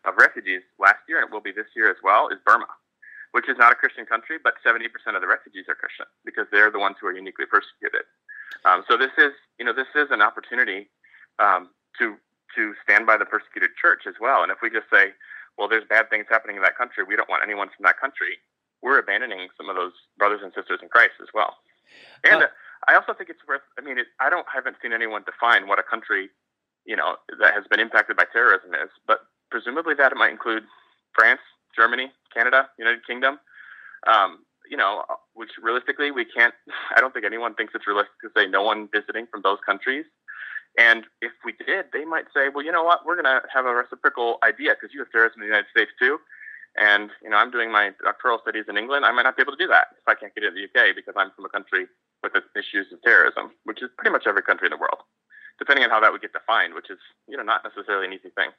of 0.05 0.15
refugees 0.19 0.63
last 0.79 0.99
year, 1.09 1.19
and 1.19 1.29
it 1.29 1.33
will 1.33 1.41
be 1.41 1.53
this 1.53 1.67
year 1.77 1.89
as 1.89 1.97
well, 2.03 2.29
is 2.29 2.39
Burma, 2.45 2.67
which 3.33 3.49
is 3.49 3.57
not 3.59 3.73
a 3.73 3.75
Christian 3.75 4.07
country, 4.07 4.39
but 4.43 4.55
70% 4.65 4.89
of 5.15 5.21
the 5.21 5.29
refugees 5.29 5.67
are 5.69 5.75
Christian 5.75 6.07
because 6.25 6.47
they're 6.51 6.71
the 6.71 6.79
ones 6.79 6.97
who 7.01 7.07
are 7.07 7.15
uniquely 7.15 7.47
persecuted. 7.47 8.09
Um, 8.65 8.85
so 8.89 8.97
this 8.97 9.13
is, 9.19 9.33
you 9.59 9.65
know, 9.65 9.73
this 9.73 9.91
is 9.95 10.09
an 10.11 10.23
opportunity 10.23 10.89
um, 11.39 11.71
to 11.99 12.17
to 12.57 12.73
stand 12.83 13.07
by 13.07 13.17
the 13.17 13.29
persecuted 13.29 13.71
church 13.77 14.09
as 14.09 14.15
well. 14.19 14.43
And 14.43 14.51
if 14.51 14.59
we 14.63 14.71
just 14.71 14.89
say, 14.91 15.13
well, 15.59 15.69
there's 15.69 15.85
bad 15.85 16.09
things 16.09 16.25
happening 16.31 16.57
in 16.57 16.63
that 16.63 16.79
country, 16.79 17.05
we 17.05 17.15
don't 17.15 17.29
want 17.29 17.45
anyone 17.45 17.69
from 17.69 17.85
that 17.85 18.01
country, 18.01 18.41
we're 18.81 18.99
abandoning 18.99 19.49
some 19.57 19.69
of 19.69 19.77
those 19.77 19.93
brothers 20.17 20.41
and 20.43 20.53
sisters 20.57 20.81
in 20.81 20.89
Christ 20.89 21.21
as 21.21 21.29
well. 21.35 21.61
And 22.25 22.45
uh, 22.45 22.49
I 22.87 22.95
also 22.95 23.13
think 23.13 23.29
it's 23.29 23.43
worth. 23.47 23.63
I 23.79 23.83
mean, 23.83 23.99
it, 23.99 24.07
I 24.21 24.31
don't 24.31 24.47
haven't 24.53 24.77
seen 24.81 24.93
anyone 24.93 25.25
define 25.27 25.67
what 25.67 25.79
a 25.79 25.83
country, 25.83 26.31
you 26.87 26.97
know, 26.97 27.17
that 27.41 27.55
has 27.55 27.65
been 27.69 27.81
impacted 27.81 28.17
by 28.17 28.25
terrorism 28.33 28.73
is, 28.75 28.91
but 29.07 29.27
presumably 29.51 29.95
that 29.95 30.13
it 30.13 30.19
might 30.19 30.31
include 30.31 30.65
France, 31.13 31.43
Germany, 31.79 32.11
Canada, 32.35 32.69
United 32.79 33.07
Kingdom. 33.07 33.39
Um, 34.07 34.45
you 34.71 34.77
know, 34.77 35.05
which 35.35 35.51
realistically 35.63 36.11
we 36.11 36.25
can't. 36.25 36.55
I 36.97 37.01
don't 37.01 37.15
think 37.15 37.25
anyone 37.25 37.55
thinks 37.55 37.75
it's 37.75 37.87
realistic 37.87 38.19
to 38.23 38.31
say 38.37 38.47
no 38.47 38.63
one 38.63 38.89
visiting 38.93 39.27
from 39.31 39.43
those 39.43 39.59
countries. 39.65 40.05
And 40.79 41.05
if 41.23 41.33
we 41.45 41.53
did, 41.53 41.87
they 41.93 42.05
might 42.05 42.27
say, 42.35 42.51
well, 42.55 42.65
you 42.65 42.71
know 42.71 42.85
what, 42.85 43.05
we're 43.05 43.21
going 43.21 43.27
to 43.27 43.43
have 43.53 43.67
a 43.67 43.75
reciprocal 43.75 44.39
idea 44.45 44.77
because 44.79 44.95
you 44.95 45.01
have 45.01 45.11
terrorism 45.11 45.43
in 45.43 45.49
the 45.49 45.55
United 45.55 45.71
States 45.71 45.91
too. 45.99 46.19
And 46.77 47.11
you 47.23 47.31
know, 47.31 47.37
I'm 47.37 47.51
doing 47.51 47.73
my 47.73 47.91
doctoral 48.05 48.39
studies 48.43 48.67
in 48.69 48.77
England. 48.77 49.05
I 49.05 49.11
might 49.11 49.27
not 49.27 49.37
be 49.37 49.43
able 49.43 49.57
to 49.57 49.65
do 49.65 49.67
that 49.69 49.99
if 49.99 50.07
I 50.07 50.15
can't 50.15 50.35
get 50.35 50.45
into 50.45 50.55
the 50.55 50.67
UK 50.69 50.95
because 50.95 51.15
I'm 51.17 51.33
from 51.35 51.47
a 51.47 51.49
country 51.49 51.87
with 52.23 52.33
issues 52.55 52.93
of 52.93 53.03
terrorism, 53.03 53.51
which 53.65 53.83
is 53.83 53.91
pretty 53.97 54.11
much 54.11 54.27
every 54.27 54.43
country 54.43 54.67
in 54.67 54.71
the 54.71 54.79
world, 54.79 55.03
depending 55.59 55.85
on 55.85 55.91
how 55.91 55.99
that 55.99 56.13
would 56.13 56.23
get 56.23 56.33
defined, 56.33 56.75
which 56.75 56.91
is 56.91 56.99
you 57.27 57.37
know 57.37 57.43
not 57.43 57.65
necessarily 57.65 58.07
an 58.07 58.13
easy 58.13 58.31
thing. 58.31 58.51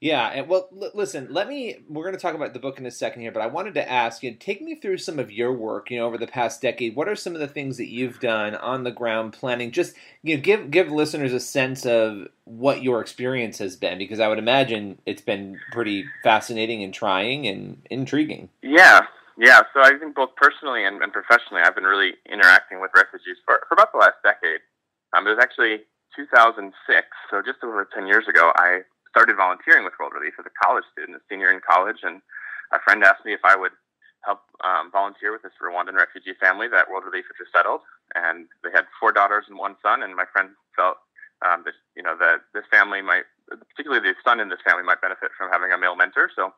Yeah, 0.00 0.42
well, 0.42 0.68
l- 0.78 0.90
listen. 0.94 1.28
Let 1.30 1.48
me. 1.48 1.78
We're 1.88 2.04
going 2.04 2.14
to 2.14 2.20
talk 2.20 2.34
about 2.34 2.52
the 2.52 2.58
book 2.58 2.78
in 2.78 2.84
a 2.84 2.90
second 2.90 3.22
here, 3.22 3.32
but 3.32 3.40
I 3.40 3.46
wanted 3.46 3.74
to 3.74 3.90
ask 3.90 4.22
you. 4.22 4.34
Take 4.34 4.60
me 4.60 4.74
through 4.74 4.98
some 4.98 5.18
of 5.18 5.32
your 5.32 5.54
work. 5.54 5.90
You 5.90 5.98
know, 5.98 6.06
over 6.06 6.18
the 6.18 6.26
past 6.26 6.60
decade, 6.60 6.94
what 6.94 7.08
are 7.08 7.16
some 7.16 7.32
of 7.32 7.40
the 7.40 7.48
things 7.48 7.78
that 7.78 7.88
you've 7.88 8.20
done 8.20 8.54
on 8.56 8.84
the 8.84 8.90
ground 8.90 9.32
planning? 9.32 9.70
Just 9.70 9.94
you 10.22 10.36
know, 10.36 10.42
give 10.42 10.70
give 10.70 10.90
listeners 10.90 11.32
a 11.32 11.40
sense 11.40 11.86
of 11.86 12.28
what 12.44 12.82
your 12.82 13.00
experience 13.00 13.56
has 13.58 13.74
been, 13.74 13.96
because 13.96 14.20
I 14.20 14.28
would 14.28 14.38
imagine 14.38 14.98
it's 15.06 15.22
been 15.22 15.58
pretty 15.72 16.04
fascinating 16.22 16.82
and 16.82 16.92
trying 16.92 17.46
and 17.46 17.80
intriguing. 17.88 18.50
Yeah, 18.62 19.00
yeah. 19.38 19.60
So 19.72 19.80
I 19.80 19.92
think 19.98 20.14
both 20.14 20.36
personally 20.36 20.84
and, 20.84 21.00
and 21.02 21.10
professionally, 21.10 21.62
I've 21.64 21.74
been 21.74 21.84
really 21.84 22.12
interacting 22.30 22.82
with 22.82 22.90
refugees 22.94 23.38
for 23.46 23.60
for 23.66 23.72
about 23.72 23.92
the 23.92 23.98
last 23.98 24.16
decade. 24.22 24.60
Um, 25.16 25.26
it 25.26 25.30
was 25.30 25.38
actually 25.40 25.78
2006, 26.14 27.06
so 27.30 27.40
just 27.40 27.64
over 27.64 27.88
10 27.94 28.06
years 28.06 28.28
ago. 28.28 28.52
I 28.56 28.80
started 29.16 29.32
volunteering 29.32 29.80
with 29.80 29.96
World 29.96 30.12
Relief 30.12 30.36
as 30.36 30.44
a 30.44 30.52
college 30.60 30.84
student, 30.92 31.16
a 31.16 31.24
senior 31.24 31.48
in 31.48 31.64
college, 31.64 32.04
and 32.04 32.20
a 32.68 32.76
friend 32.84 33.00
asked 33.00 33.24
me 33.24 33.32
if 33.32 33.40
I 33.48 33.56
would 33.56 33.72
help 34.28 34.44
um, 34.60 34.92
volunteer 34.92 35.32
with 35.32 35.40
this 35.40 35.56
Rwandan 35.56 35.96
refugee 35.96 36.36
family 36.36 36.68
that 36.68 36.92
World 36.92 37.08
Relief 37.08 37.24
had 37.24 37.40
just 37.40 37.48
settled, 37.48 37.80
and 38.12 38.44
they 38.60 38.68
had 38.76 38.84
four 39.00 39.16
daughters 39.16 39.48
and 39.48 39.56
one 39.56 39.80
son. 39.80 40.04
And 40.04 40.12
my 40.12 40.28
friend 40.28 40.52
felt 40.76 41.00
um, 41.40 41.64
that 41.64 41.72
you 41.96 42.04
know 42.04 42.12
that 42.20 42.44
this 42.52 42.68
family 42.68 43.00
might, 43.00 43.24
particularly 43.48 44.04
the 44.04 44.12
son 44.20 44.36
in 44.36 44.52
this 44.52 44.60
family, 44.60 44.84
might 44.84 45.00
benefit 45.00 45.32
from 45.32 45.48
having 45.48 45.72
a 45.72 45.80
male 45.80 45.96
mentor. 45.96 46.28
So 46.36 46.52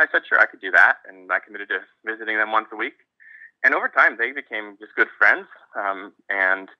I 0.00 0.08
said, 0.08 0.24
sure, 0.24 0.40
I 0.40 0.48
could 0.48 0.64
do 0.64 0.72
that, 0.72 1.04
and 1.04 1.28
I 1.28 1.36
committed 1.44 1.68
to 1.68 1.84
visiting 2.08 2.40
them 2.40 2.48
once 2.48 2.72
a 2.72 2.80
week. 2.80 2.96
And 3.60 3.76
over 3.76 3.92
time, 3.92 4.16
they 4.16 4.32
became 4.32 4.80
just 4.80 4.96
good 4.96 5.12
friends, 5.20 5.52
um, 5.76 6.16
and 6.32 6.72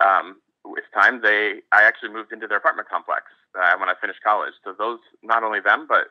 um, 0.00 0.40
with 0.64 0.88
time, 0.96 1.20
they 1.20 1.60
I 1.76 1.84
actually 1.84 2.16
moved 2.16 2.32
into 2.32 2.48
their 2.48 2.56
apartment 2.56 2.88
complex 2.88 3.28
uh, 3.54 3.76
when 3.78 3.88
I 3.88 3.94
finished 4.00 4.22
college. 4.22 4.54
So 4.64 4.74
those, 4.76 4.98
not 5.22 5.42
only 5.44 5.60
them, 5.60 5.86
but 5.88 6.08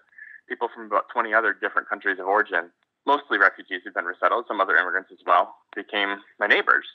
people 0.47 0.69
from 0.73 0.85
about 0.85 1.09
20 1.13 1.33
other 1.33 1.53
different 1.53 1.89
countries 1.89 2.19
of 2.19 2.27
origin, 2.27 2.69
mostly 3.05 3.37
refugees 3.37 3.81
who've 3.83 3.93
been 3.93 4.05
resettled, 4.05 4.45
some 4.47 4.61
other 4.61 4.75
immigrants 4.75 5.09
as 5.11 5.19
well, 5.25 5.55
became 5.75 6.21
my 6.39 6.47
neighbors. 6.47 6.85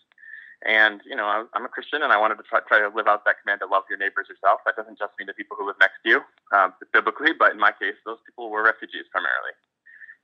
And 0.64 1.02
you 1.04 1.14
know, 1.14 1.46
I'm 1.52 1.64
a 1.64 1.68
Christian, 1.68 2.02
and 2.02 2.12
I 2.12 2.18
wanted 2.18 2.36
to 2.36 2.42
try, 2.44 2.60
try 2.66 2.80
to 2.80 2.88
live 2.94 3.06
out 3.06 3.24
that 3.26 3.36
command 3.42 3.60
to 3.60 3.66
love 3.66 3.84
your 3.90 3.98
neighbors 3.98 4.26
yourself. 4.28 4.60
That 4.64 4.76
doesn't 4.76 4.98
just 4.98 5.12
mean 5.18 5.26
the 5.26 5.34
people 5.34 5.56
who 5.58 5.66
live 5.66 5.76
next 5.78 6.00
to 6.04 6.08
you, 6.08 6.20
um, 6.56 6.72
biblically, 6.92 7.32
but 7.38 7.52
in 7.52 7.58
my 7.58 7.72
case, 7.72 7.94
those 8.06 8.18
people 8.24 8.48
were 8.48 8.64
refugees 8.64 9.04
primarily. 9.12 9.52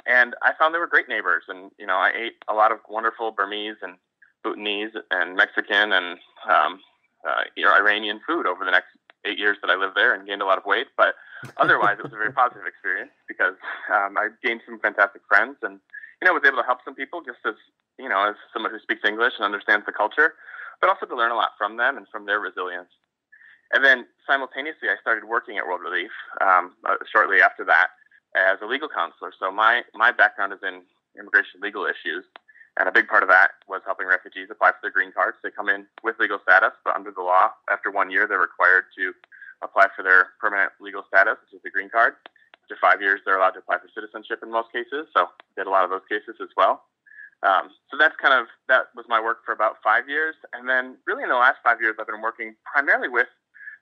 And 0.07 0.35
I 0.43 0.53
found 0.59 0.75
they 0.75 0.79
were 0.79 0.89
great 0.89 1.09
neighbors, 1.09 1.45
and 1.49 1.71
you 1.79 1.87
know, 1.87 1.97
I 1.97 2.13
ate 2.17 2.37
a 2.49 2.55
lot 2.55 2.73
of 2.73 2.79
wonderful 2.89 3.31
Burmese 3.31 3.77
and 3.83 3.97
Bhutanese 4.43 4.97
and 5.11 5.37
Mexican 5.37 5.93
and 5.93 6.19
um, 6.49 6.81
uh, 7.29 7.45
Iranian 7.57 8.21
food 8.27 8.47
over 8.47 8.65
the 8.65 8.71
next 8.71 8.97
eight 9.25 9.39
years 9.39 9.57
that 9.63 9.71
I 9.71 9.77
lived 9.77 9.97
there 9.97 10.15
and 10.15 10.27
gained 10.27 10.43
a 10.43 10.47
lot 10.47 10.59
of 10.59 10.65
weight. 10.65 10.89
But 10.97 11.15
otherwise, 11.57 11.99
it 11.99 12.05
was 12.05 12.13
a 12.13 12.17
very 12.17 12.33
positive 12.33 12.67
experience 12.67 13.13
because 13.29 13.55
um, 13.93 14.17
I 14.17 14.29
gained 14.43 14.63
some 14.67 14.79
fantastic 14.79 15.23
friends 15.29 15.57
and 15.63 15.81
you 16.21 16.27
know 16.27 16.35
was 16.35 16.47
able 16.47 16.59
to 16.59 16.67
help 16.67 16.79
some 16.85 16.95
people 16.95 17.23
just 17.23 17.43
as 17.47 17.55
you 17.99 18.09
know 18.09 18.29
as 18.29 18.37
someone 18.53 18.71
who 18.71 18.79
speaks 18.79 19.03
English 19.05 19.35
and 19.39 19.45
understands 19.45 19.87
the 19.87 19.93
culture, 19.93 20.35
but 20.81 20.89
also 20.89 21.07
to 21.07 21.17
learn 21.17 21.33
a 21.33 21.37
lot 21.37 21.51
from 21.59 21.77
them 21.77 21.97
and 21.97 22.07
from 22.11 22.27
their 22.27 22.41
resilience. 22.41 22.91
And 23.73 23.85
then 23.85 24.07
simultaneously, 24.27 24.89
I 24.91 25.01
started 25.01 25.25
working 25.25 25.57
at 25.57 25.67
World 25.67 25.81
Relief 25.81 26.13
um, 26.41 26.77
uh, 26.85 26.97
shortly 27.11 27.41
after 27.41 27.65
that 27.65 27.89
as 28.37 28.59
a 28.63 28.67
legal 28.67 28.89
counselor. 28.89 29.33
So 29.39 29.51
my 29.51 29.83
my 29.95 30.13
background 30.13 30.53
is 30.53 30.61
in 30.63 30.83
immigration 31.19 31.61
legal 31.61 31.85
issues, 31.85 32.25
And 32.79 32.89
a 32.89 32.93
big 32.93 33.07
part 33.07 33.23
of 33.23 33.29
that 33.29 33.53
was 33.69 33.83
helping 33.85 34.07
refugees 34.07 34.49
apply 34.51 34.73
for 34.73 34.79
their 34.83 34.91
green 34.91 35.13
cards. 35.13 35.37
They 35.43 35.51
come 35.51 35.69
in 35.69 35.87
with 36.03 36.17
legal 36.19 36.39
status, 36.43 36.73
but 36.85 36.97
under 36.97 37.11
the 37.11 37.21
law, 37.21 37.53
after 37.71 37.91
one 37.91 38.11
year, 38.11 38.27
they're 38.27 38.41
required 38.41 38.85
to 38.97 39.13
apply 39.63 39.89
for 39.95 40.03
their 40.03 40.33
permanent 40.41 40.73
legal 40.81 41.05
status, 41.07 41.37
which 41.45 41.59
is 41.59 41.63
the 41.63 41.71
green 41.71 41.91
card. 41.91 42.15
After 42.65 42.77
five 42.81 43.03
years, 43.03 43.21
they're 43.25 43.37
allowed 43.37 43.53
to 43.53 43.61
apply 43.61 43.79
for 43.79 43.89
citizenship 43.95 44.41
in 44.43 44.51
most 44.51 44.73
cases. 44.73 45.07
So 45.15 45.29
did 45.57 45.67
a 45.67 45.71
lot 45.71 45.85
of 45.85 45.91
those 45.91 46.07
cases 46.09 46.41
as 46.41 46.49
well. 46.57 46.85
Um, 47.43 47.75
so 47.91 47.99
that's 47.99 48.15
kind 48.23 48.33
of 48.33 48.47
that 48.69 48.95
was 48.95 49.05
my 49.09 49.21
work 49.21 49.45
for 49.45 49.53
about 49.53 49.83
five 49.83 50.09
years, 50.09 50.37
and 50.55 50.69
then 50.69 50.97
really 51.07 51.25
in 51.25 51.29
the 51.29 51.35
last 51.35 51.59
five 51.65 51.81
years, 51.81 51.97
I've 51.99 52.07
been 52.07 52.23
working 52.23 52.55
primarily 52.63 53.09
with 53.09 53.27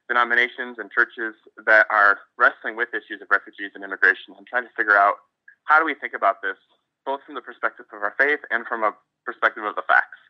denominations 0.09 0.79
and 0.81 0.91
churches 0.91 1.37
that 1.67 1.87
are 1.91 2.19
wrestling 2.39 2.75
with 2.75 2.89
issues 2.97 3.21
of 3.21 3.29
refugees 3.31 3.73
and 3.75 3.85
immigration 3.85 4.33
and 4.37 4.47
trying 4.47 4.65
to 4.65 4.73
figure 4.77 4.97
out 4.97 5.17
how 5.65 5.79
do 5.79 5.85
we 5.85 5.95
think 5.95 6.15
about 6.15 6.41
this 6.41 6.57
both 7.11 7.27
from 7.27 7.35
the 7.35 7.41
perspective 7.41 7.87
of 7.93 8.03
our 8.03 8.15
faith 8.17 8.39
and 8.51 8.65
from 8.69 8.85
a 8.85 8.93
perspective 9.27 9.65
of 9.65 9.75
the 9.75 9.83
facts, 9.89 10.23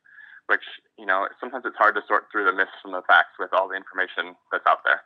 which, 0.46 0.64
you 0.98 1.04
know, 1.04 1.28
sometimes 1.38 1.64
it's 1.66 1.76
hard 1.76 1.94
to 1.94 2.00
sort 2.08 2.24
through 2.32 2.46
the 2.46 2.56
myths 2.56 2.72
from 2.80 2.92
the 2.92 3.02
facts 3.06 3.36
with 3.38 3.52
all 3.52 3.68
the 3.68 3.76
information 3.76 4.34
that's 4.50 4.64
out 4.66 4.78
there. 4.82 5.02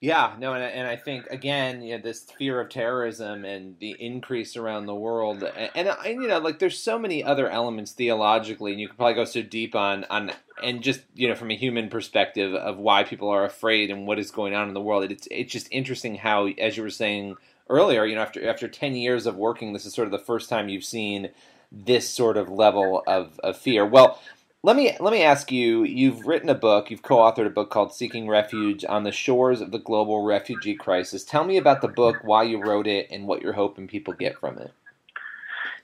Yeah, 0.00 0.34
no, 0.38 0.52
and, 0.52 0.62
and 0.62 0.86
I 0.86 0.96
think 0.96 1.24
again, 1.30 1.80
you 1.80 1.96
know, 1.96 2.02
this 2.02 2.26
fear 2.36 2.60
of 2.60 2.68
terrorism 2.68 3.46
and 3.46 3.78
the 3.78 3.96
increase 3.98 4.54
around 4.54 4.84
the 4.84 4.94
world, 4.94 5.42
and, 5.42 5.70
and, 5.74 5.88
and 5.88 6.20
you 6.20 6.28
know, 6.28 6.40
like 6.40 6.58
there's 6.58 6.78
so 6.78 6.98
many 6.98 7.24
other 7.24 7.48
elements 7.48 7.92
theologically, 7.92 8.72
and 8.72 8.80
you 8.80 8.88
could 8.88 8.98
probably 8.98 9.14
go 9.14 9.24
so 9.24 9.40
deep 9.40 9.74
on 9.74 10.04
on 10.10 10.32
and 10.62 10.82
just 10.82 11.00
you 11.14 11.26
know 11.26 11.34
from 11.34 11.50
a 11.50 11.56
human 11.56 11.88
perspective 11.88 12.52
of 12.52 12.76
why 12.76 13.02
people 13.02 13.30
are 13.30 13.46
afraid 13.46 13.90
and 13.90 14.06
what 14.06 14.18
is 14.18 14.30
going 14.30 14.52
on 14.52 14.68
in 14.68 14.74
the 14.74 14.80
world. 14.80 15.10
It's 15.10 15.26
it's 15.30 15.52
just 15.52 15.68
interesting 15.70 16.16
how, 16.16 16.48
as 16.48 16.76
you 16.76 16.82
were 16.82 16.90
saying 16.90 17.36
earlier, 17.68 18.04
you 18.04 18.14
know, 18.14 18.22
after 18.22 18.48
after 18.48 18.68
ten 18.68 18.94
years 18.94 19.26
of 19.26 19.36
working, 19.36 19.72
this 19.72 19.86
is 19.86 19.94
sort 19.94 20.06
of 20.06 20.12
the 20.12 20.18
first 20.18 20.48
time 20.48 20.68
you've 20.68 20.84
seen 20.84 21.30
this 21.72 22.08
sort 22.08 22.36
of 22.36 22.48
level 22.48 23.02
of, 23.06 23.38
of 23.42 23.56
fear. 23.56 23.84
Well, 23.84 24.20
let 24.62 24.76
me 24.76 24.96
let 25.00 25.12
me 25.12 25.22
ask 25.22 25.52
you. 25.52 25.84
You've 25.84 26.26
written 26.26 26.48
a 26.48 26.54
book. 26.54 26.90
You've 26.90 27.02
co-authored 27.02 27.46
a 27.46 27.50
book 27.50 27.70
called 27.70 27.94
"Seeking 27.94 28.28
Refuge 28.28 28.84
on 28.88 29.04
the 29.04 29.12
Shores 29.12 29.60
of 29.60 29.72
the 29.72 29.78
Global 29.78 30.24
Refugee 30.24 30.74
Crisis." 30.74 31.24
Tell 31.24 31.44
me 31.44 31.56
about 31.56 31.82
the 31.82 31.88
book, 31.88 32.16
why 32.22 32.44
you 32.44 32.62
wrote 32.62 32.86
it, 32.86 33.08
and 33.10 33.26
what 33.26 33.42
you're 33.42 33.52
hoping 33.52 33.88
people 33.88 34.14
get 34.14 34.38
from 34.38 34.58
it. 34.58 34.72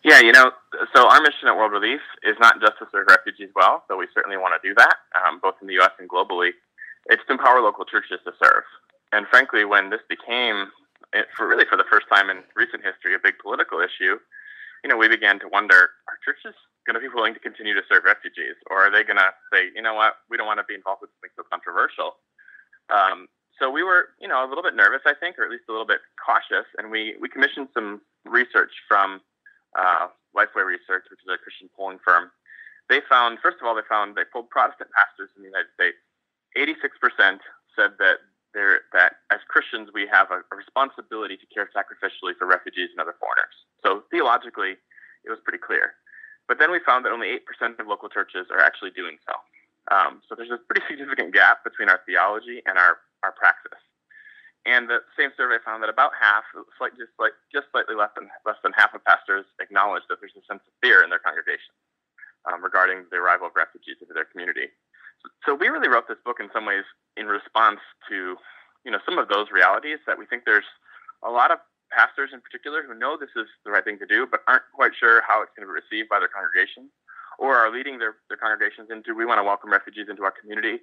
Yeah, 0.03 0.21
you 0.21 0.33
know, 0.33 0.51
so 0.97 1.07
our 1.09 1.21
mission 1.21 1.47
at 1.47 1.57
World 1.57 1.73
Relief 1.73 2.01
is 2.23 2.35
not 2.41 2.59
just 2.59 2.79
to 2.79 2.87
serve 2.91 3.07
refugees 3.09 3.51
well, 3.55 3.85
though 3.89 3.99
we 3.99 4.07
certainly 4.15 4.39
want 4.39 4.55
to 4.61 4.67
do 4.67 4.75
that, 4.75 4.95
um, 5.15 5.41
both 5.43 5.57
in 5.61 5.67
the 5.67 5.75
U.S. 5.75 5.91
and 5.99 6.09
globally. 6.09 6.51
It's 7.07 7.23
to 7.27 7.33
empower 7.33 7.61
local 7.61 7.85
churches 7.85 8.19
to 8.25 8.33
serve. 8.43 8.65
And 9.13 9.27
frankly, 9.27 9.67
when 9.67 9.91
this 9.91 10.01
became 10.09 10.69
for 11.37 11.47
really 11.47 11.65
for 11.69 11.77
the 11.77 11.89
first 11.91 12.07
time 12.13 12.31
in 12.31 12.43
recent 12.55 12.85
history, 12.85 13.15
a 13.15 13.19
big 13.19 13.39
political 13.43 13.81
issue, 13.81 14.19
you 14.83 14.89
know, 14.89 14.97
we 14.97 15.09
began 15.09 15.39
to 15.41 15.49
wonder: 15.49 15.91
Are 16.09 16.19
churches 16.25 16.55
going 16.87 16.95
to 16.95 17.01
be 17.01 17.13
willing 17.13 17.35
to 17.35 17.41
continue 17.41 17.75
to 17.75 17.83
serve 17.91 18.05
refugees, 18.05 18.57
or 18.71 18.81
are 18.81 18.91
they 18.91 19.05
going 19.05 19.21
to 19.21 19.31
say, 19.53 19.69
you 19.75 19.83
know 19.83 19.95
what, 19.95 20.25
we 20.31 20.37
don't 20.37 20.47
want 20.47 20.59
to 20.59 20.65
be 20.65 20.75
involved 20.75 21.03
with 21.03 21.11
something 21.15 21.31
so 21.37 21.45
controversial? 21.51 22.17
Um, 22.89 23.29
so 23.61 23.69
we 23.69 23.85
were, 23.85 24.17
you 24.19 24.27
know, 24.27 24.41
a 24.41 24.49
little 24.49 24.65
bit 24.65 24.75
nervous, 24.75 25.05
I 25.05 25.13
think, 25.13 25.39
or 25.39 25.45
at 25.45 25.51
least 25.51 25.69
a 25.69 25.73
little 25.73 25.87
bit 25.87 26.01
cautious, 26.17 26.67
and 26.79 26.91
we 26.91 27.17
we 27.21 27.29
commissioned 27.29 27.69
some 27.75 28.01
research 28.25 28.73
from 28.89 29.21
uh, 29.77 30.09
Lifeway 30.35 30.65
Research, 30.65 31.05
which 31.11 31.21
is 31.21 31.29
a 31.29 31.37
Christian 31.37 31.69
polling 31.77 31.99
firm. 32.05 32.31
They 32.89 33.01
found, 33.09 33.39
first 33.39 33.59
of 33.61 33.69
all, 33.69 33.77
they 33.77 33.87
found 33.89 34.17
they 34.17 34.27
polled 34.33 34.51
Protestant 34.51 34.91
pastors 34.91 35.31
in 35.37 35.43
the 35.43 35.49
United 35.49 35.71
States. 35.79 36.01
86% 36.59 37.39
said 37.77 37.95
that 38.03 38.19
there 38.55 38.87
that 38.93 39.23
as 39.31 39.41
Christians 39.49 39.91
we 39.95 40.07
have 40.11 40.31
a, 40.31 40.43
a, 40.53 40.55
responsibility 40.57 41.37
to 41.37 41.47
care 41.47 41.71
sacrificially 41.71 42.35
for 42.39 42.47
refugees 42.47 42.91
and 42.93 43.01
other 43.01 43.15
foreigners. 43.19 43.55
So 43.85 44.05
theologically, 44.11 44.77
it 45.25 45.31
was 45.31 45.39
pretty 45.43 45.59
clear. 45.59 45.95
But 46.49 46.59
then 46.59 46.71
we 46.71 46.81
found 46.83 47.05
that 47.05 47.13
only 47.13 47.31
eight 47.31 47.47
percent 47.47 47.79
of 47.79 47.87
local 47.87 48.09
churches 48.09 48.47
are 48.51 48.61
actually 48.61 48.91
doing 48.91 49.19
so. 49.27 49.35
Um, 49.95 50.23
so 50.29 50.35
there's 50.35 50.51
a 50.51 50.59
pretty 50.59 50.83
significant 50.91 51.33
gap 51.33 51.63
between 51.65 51.89
our 51.89 52.01
theology 52.07 52.63
and 52.67 52.79
our 52.79 52.99
our 53.23 53.33
praxis. 53.33 53.79
And 54.69 54.93
the 54.93 55.01
same 55.17 55.33
survey 55.41 55.57
found 55.65 55.81
that 55.83 55.89
about 55.89 56.13
half, 56.21 56.45
slight, 56.77 56.93
just 57.01 57.17
like 57.19 57.33
just 57.49 57.73
slightly 57.73 57.97
less 57.97 58.13
than 58.15 58.29
less 58.45 58.61
than 58.63 58.73
half 58.77 58.93
of 58.95 59.05
pastors 59.05 59.47
acknowledge 59.61 60.05
that 60.09 60.21
there's 60.21 60.37
a 60.37 60.45
sense 60.45 60.61
of 60.67 60.73
fear 60.83 61.01
in 61.03 61.09
their 61.09 61.23
congregation 61.23 61.73
um, 62.51 62.61
regarding 62.61 63.09
the 63.11 63.17
arrival 63.17 63.49
of 63.49 63.55
refugees 63.57 63.97
into 64.03 64.13
their 64.13 64.29
community 64.29 64.69
so 65.45 65.55
we 65.55 65.69
really 65.69 65.89
wrote 65.89 66.09
this 66.09 66.21
book 66.25 66.39
in 66.41 66.49
some 66.53 66.67
ways 66.67 66.85
in 67.17 67.27
response 67.27 67.81
to 68.09 68.37
you 68.85 68.91
know 68.91 68.99
some 69.05 69.19
of 69.19 69.29
those 69.29 69.49
realities 69.81 70.05
that 70.07 70.19
we 70.19 70.27
think 70.27 70.45
there's 70.45 70.69
a 71.25 71.31
lot 71.31 71.51
of 71.51 71.59
pastors 71.91 72.31
in 72.33 72.41
particular 72.41 72.83
who 72.87 72.95
know 72.95 73.17
this 73.19 73.35
is 73.35 73.49
the 73.65 73.71
right 73.71 73.85
thing 73.85 73.99
to 73.99 74.07
do 74.07 74.27
but 74.31 74.41
aren't 74.47 74.63
quite 74.75 74.93
sure 74.99 75.23
how 75.27 75.43
it's 75.43 75.51
going 75.57 75.67
to 75.67 75.71
be 75.73 75.75
received 75.75 76.09
by 76.09 76.19
their 76.21 76.31
congregation 76.31 76.89
or 77.39 77.57
are 77.57 77.73
leading 77.73 77.99
their, 77.99 78.21
their 78.29 78.37
congregations 78.37 78.93
into 78.93 79.15
we 79.15 79.27
want 79.27 79.39
to 79.39 79.45
welcome 79.45 79.73
refugees 79.73 80.07
into 80.09 80.23
our 80.23 80.31
community 80.31 80.79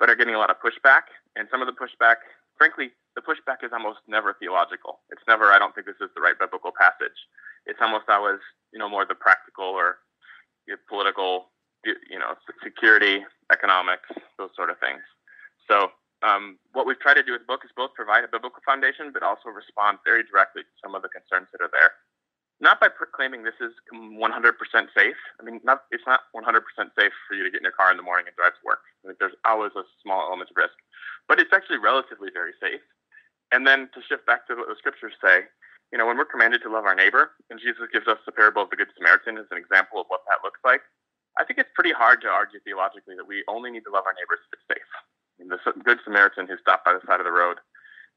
but 0.00 0.10
are 0.10 0.16
getting 0.16 0.34
a 0.34 0.38
lot 0.38 0.50
of 0.50 0.56
pushback. 0.62 1.10
And 1.34 1.46
some 1.50 1.62
of 1.62 1.66
the 1.70 1.76
pushback 1.76 2.26
frankly 2.56 2.90
the 3.14 3.22
pushback 3.22 3.62
is 3.62 3.70
almost 3.72 4.02
never 4.08 4.34
theological. 4.34 4.98
It's 5.10 5.22
never 5.28 5.54
i 5.54 5.58
don't 5.58 5.74
think 5.74 5.86
this 5.86 6.00
is 6.02 6.10
the 6.14 6.22
right 6.22 6.38
biblical 6.38 6.72
passage. 6.74 7.18
It's 7.66 7.78
almost 7.80 8.10
always 8.10 8.42
you 8.72 8.78
know 8.78 8.88
more 8.88 9.06
the 9.06 9.14
practical 9.14 9.66
or 9.66 10.02
political 10.88 11.54
you 11.84 12.18
know, 12.18 12.34
security, 12.62 13.24
economics, 13.52 14.08
those 14.36 14.50
sort 14.54 14.68
of 14.68 14.76
things. 14.80 15.00
So 15.70 15.88
um, 16.22 16.58
what 16.72 16.86
we've 16.86 16.98
tried 16.98 17.14
to 17.14 17.22
do 17.22 17.32
with 17.32 17.42
the 17.42 17.50
book 17.50 17.62
is 17.64 17.70
both 17.76 17.94
provide 17.94 18.24
a 18.24 18.30
biblical 18.30 18.62
foundation, 18.66 19.10
but 19.12 19.22
also 19.22 19.50
respond 19.50 19.98
very 20.04 20.22
directly 20.26 20.62
to 20.62 20.74
some 20.82 20.94
of 20.94 21.02
the 21.02 21.08
concerns 21.08 21.46
that 21.52 21.62
are 21.62 21.70
there. 21.70 21.94
Not 22.58 22.82
by 22.82 22.90
proclaiming 22.90 23.46
this 23.46 23.54
is 23.62 23.70
100% 23.94 24.18
safe. 24.90 25.20
I 25.38 25.42
mean, 25.46 25.62
not, 25.62 25.86
it's 25.94 26.02
not 26.10 26.26
100% 26.34 26.42
safe 26.98 27.14
for 27.28 27.34
you 27.38 27.46
to 27.46 27.50
get 27.50 27.62
in 27.62 27.70
your 27.70 27.78
car 27.78 27.94
in 27.94 27.96
the 27.96 28.02
morning 28.02 28.26
and 28.26 28.34
drive 28.34 28.58
to 28.58 28.64
work. 28.66 28.82
I 29.04 29.08
mean, 29.08 29.16
there's 29.22 29.38
always 29.46 29.70
a 29.78 29.86
small 30.02 30.26
element 30.26 30.50
of 30.50 30.58
risk, 30.58 30.74
but 31.30 31.38
it's 31.38 31.54
actually 31.54 31.78
relatively 31.78 32.34
very 32.34 32.50
safe. 32.58 32.82
And 33.54 33.62
then 33.62 33.86
to 33.94 34.02
shift 34.02 34.26
back 34.26 34.50
to 34.50 34.58
what 34.58 34.66
the 34.66 34.74
scriptures 34.74 35.14
say, 35.22 35.46
you 35.94 35.96
know, 35.96 36.04
when 36.04 36.18
we're 36.18 36.28
commanded 36.28 36.60
to 36.66 36.70
love 36.70 36.84
our 36.84 36.98
neighbor, 36.98 37.30
and 37.48 37.62
Jesus 37.62 37.86
gives 37.94 38.10
us 38.10 38.18
the 38.26 38.34
parable 38.34 38.66
of 38.66 38.70
the 38.70 38.76
Good 38.76 38.90
Samaritan 38.98 39.38
as 39.38 39.46
an 39.54 39.56
example 39.56 40.02
of 40.02 40.10
what 40.10 40.26
that 40.26 40.42
looks 40.42 40.60
like, 40.66 40.82
I 41.38 41.46
think 41.46 41.62
it's 41.62 41.70
pretty 41.78 41.94
hard 41.94 42.20
to 42.22 42.28
argue 42.28 42.58
theologically 42.60 43.14
that 43.14 43.24
we 43.24 43.46
only 43.46 43.70
need 43.70 43.86
to 43.86 43.94
love 43.94 44.04
our 44.04 44.12
neighbors 44.18 44.42
if 44.50 44.58
it's 44.58 44.66
safe. 44.66 44.90
The 45.38 45.58
Good 45.84 45.98
Samaritan 46.04 46.46
who 46.46 46.58
stopped 46.58 46.84
by 46.84 46.92
the 46.92 47.04
side 47.06 47.20
of 47.20 47.26
the 47.26 47.32
road 47.32 47.58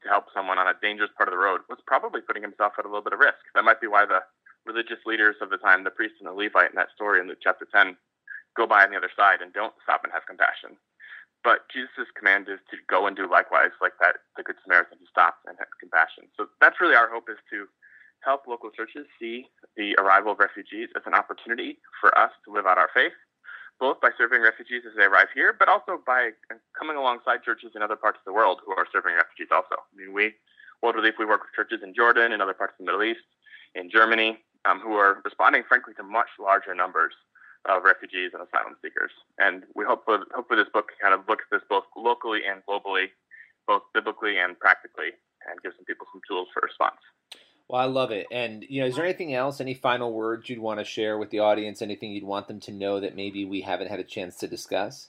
to 0.02 0.08
help 0.08 0.26
someone 0.34 0.58
on 0.58 0.66
a 0.66 0.78
dangerous 0.82 1.10
part 1.16 1.28
of 1.28 1.34
the 1.34 1.40
road 1.40 1.62
was 1.68 1.78
probably 1.86 2.20
putting 2.20 2.42
himself 2.42 2.74
at 2.78 2.84
a 2.84 2.88
little 2.88 3.02
bit 3.02 3.14
of 3.14 3.22
risk. 3.22 3.38
That 3.54 3.64
might 3.64 3.80
be 3.80 3.86
why 3.86 4.04
the 4.04 4.20
religious 4.66 4.98
leaders 5.06 5.36
of 5.40 5.50
the 5.50 5.58
time, 5.58 5.84
the 5.84 5.94
priest 5.94 6.18
and 6.18 6.26
the 6.26 6.34
Levite 6.34 6.70
in 6.70 6.76
that 6.76 6.94
story 6.94 7.20
in 7.20 7.28
Luke 7.28 7.42
chapter 7.42 7.66
10, 7.70 7.96
go 8.56 8.66
by 8.66 8.84
on 8.84 8.90
the 8.90 8.98
other 8.98 9.10
side 9.16 9.40
and 9.40 9.52
don't 9.52 9.74
stop 9.82 10.02
and 10.04 10.12
have 10.12 10.26
compassion. 10.26 10.76
But 11.42 11.66
Jesus' 11.72 12.10
command 12.14 12.46
is 12.46 12.62
to 12.70 12.78
go 12.86 13.06
and 13.06 13.16
do 13.16 13.26
likewise, 13.26 13.74
like 13.80 13.98
that 14.00 14.22
the 14.36 14.42
Good 14.42 14.58
Samaritan 14.62 14.98
who 14.98 15.06
stopped 15.10 15.42
and 15.46 15.58
had 15.58 15.70
compassion. 15.80 16.30
So 16.36 16.46
that's 16.60 16.78
really 16.80 16.94
our 16.94 17.10
hope 17.10 17.26
is 17.30 17.38
to 17.50 17.66
help 18.22 18.46
local 18.46 18.70
churches 18.70 19.06
see 19.18 19.50
the 19.76 19.94
arrival 19.98 20.32
of 20.32 20.38
refugees 20.38 20.88
as 20.94 21.02
an 21.06 21.14
opportunity 21.14 21.78
for 22.00 22.16
us 22.16 22.30
to 22.44 22.54
live 22.54 22.66
out 22.66 22.78
our 22.78 22.90
faith, 22.94 23.14
both 23.80 24.00
by 24.00 24.10
serving 24.16 24.42
refugees 24.42 24.82
as 24.86 24.94
they 24.96 25.04
arrive 25.04 25.28
here, 25.34 25.54
but 25.58 25.68
also 25.68 26.00
by 26.06 26.30
coming 26.78 26.96
alongside 26.96 27.42
churches 27.42 27.72
in 27.74 27.82
other 27.82 27.96
parts 27.96 28.18
of 28.18 28.24
the 28.24 28.32
world 28.32 28.60
who 28.64 28.72
are 28.72 28.86
serving 28.92 29.14
refugees 29.14 29.48
also. 29.50 29.76
I 29.76 29.94
mean, 29.96 30.12
we, 30.12 30.34
World 30.82 30.96
Relief, 30.96 31.14
we 31.18 31.26
work 31.26 31.42
with 31.42 31.54
churches 31.54 31.82
in 31.82 31.94
Jordan 31.94 32.32
and 32.32 32.40
other 32.42 32.54
parts 32.54 32.74
of 32.78 32.84
the 32.84 32.90
Middle 32.90 33.02
East, 33.02 33.26
in 33.74 33.90
Germany, 33.90 34.38
um, 34.64 34.80
who 34.80 34.94
are 34.94 35.20
responding, 35.24 35.62
frankly, 35.66 35.94
to 35.94 36.02
much 36.02 36.28
larger 36.38 36.74
numbers 36.74 37.14
of 37.68 37.84
refugees 37.84 38.30
and 38.34 38.42
asylum 38.42 38.76
seekers. 38.82 39.12
And 39.38 39.62
we 39.74 39.84
hope 39.84 40.04
for, 40.04 40.26
hope 40.34 40.48
for 40.48 40.56
this 40.56 40.68
book 40.72 40.90
kind 41.00 41.14
of 41.14 41.26
looks 41.28 41.44
at 41.50 41.58
this 41.58 41.66
both 41.68 41.84
locally 41.96 42.40
and 42.44 42.62
globally, 42.68 43.14
both 43.66 43.82
biblically 43.94 44.38
and 44.38 44.58
practically, 44.58 45.14
and 45.48 45.62
gives 45.62 45.76
some 45.76 45.84
people 45.84 46.06
some 46.12 46.20
tools 46.28 46.48
for 46.52 46.60
response. 46.62 46.98
Well, 47.68 47.80
I 47.80 47.86
love 47.86 48.10
it. 48.10 48.26
And 48.30 48.64
you 48.68 48.80
know, 48.80 48.86
is 48.86 48.96
there 48.96 49.04
anything 49.04 49.34
else? 49.34 49.60
Any 49.60 49.74
final 49.74 50.12
words 50.12 50.48
you'd 50.48 50.58
want 50.58 50.80
to 50.80 50.84
share 50.84 51.16
with 51.16 51.30
the 51.30 51.38
audience? 51.38 51.80
Anything 51.80 52.12
you'd 52.12 52.24
want 52.24 52.48
them 52.48 52.60
to 52.60 52.72
know 52.72 53.00
that 53.00 53.16
maybe 53.16 53.44
we 53.44 53.62
haven't 53.62 53.88
had 53.88 54.00
a 54.00 54.04
chance 54.04 54.36
to 54.38 54.48
discuss? 54.48 55.08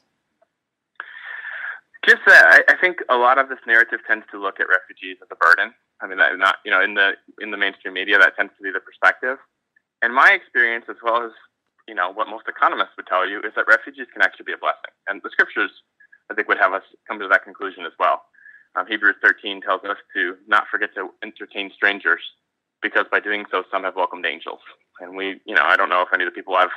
Just 2.05 2.21
that 2.25 2.63
I, 2.69 2.73
I 2.73 2.77
think 2.77 2.97
a 3.09 3.15
lot 3.15 3.37
of 3.37 3.49
this 3.49 3.59
narrative 3.65 3.99
tends 4.07 4.25
to 4.31 4.41
look 4.41 4.59
at 4.59 4.67
refugees 4.67 5.17
as 5.21 5.27
a 5.31 5.35
burden. 5.35 5.73
I 6.01 6.07
mean, 6.07 6.17
that 6.17 6.37
not 6.37 6.57
you 6.65 6.71
know 6.71 6.81
in 6.81 6.93
the 6.93 7.11
in 7.39 7.51
the 7.51 7.57
mainstream 7.57 7.93
media 7.93 8.17
that 8.19 8.35
tends 8.35 8.53
to 8.57 8.63
be 8.63 8.71
the 8.71 8.79
perspective. 8.79 9.37
And 10.01 10.13
my 10.13 10.31
experience, 10.31 10.85
as 10.89 10.97
well 11.03 11.23
as 11.23 11.31
you 11.87 11.95
know 11.95 12.11
what 12.11 12.27
most 12.27 12.47
economists 12.47 12.95
would 12.97 13.07
tell 13.07 13.27
you, 13.27 13.39
is 13.39 13.53
that 13.55 13.67
refugees 13.67 14.07
can 14.11 14.21
actually 14.21 14.45
be 14.45 14.53
a 14.53 14.57
blessing. 14.57 14.91
And 15.07 15.21
the 15.23 15.29
scriptures, 15.31 15.71
I 16.29 16.33
think, 16.33 16.47
would 16.47 16.59
have 16.59 16.73
us 16.73 16.83
come 17.07 17.19
to 17.19 17.27
that 17.27 17.43
conclusion 17.43 17.85
as 17.85 17.93
well. 17.97 18.23
Um, 18.75 18.85
Hebrews 18.87 19.15
13 19.23 19.61
tells 19.61 19.83
us 19.83 19.97
to 20.15 20.35
not 20.47 20.67
forget 20.71 20.89
to 20.95 21.09
entertain 21.23 21.71
strangers 21.75 22.21
because 22.83 23.05
by 23.09 23.19
doing 23.19 23.45
so, 23.49 23.63
some 23.71 23.83
have 23.83 23.95
welcomed 23.95 24.25
angels. 24.25 24.59
And 24.99 25.17
we, 25.17 25.41
you 25.45 25.55
know, 25.55 25.63
I 25.63 25.75
don't 25.75 25.89
know 25.89 26.01
if 26.01 26.13
any 26.13 26.23
of 26.23 26.29
the 26.29 26.35
people 26.35 26.55
I've 26.55 26.75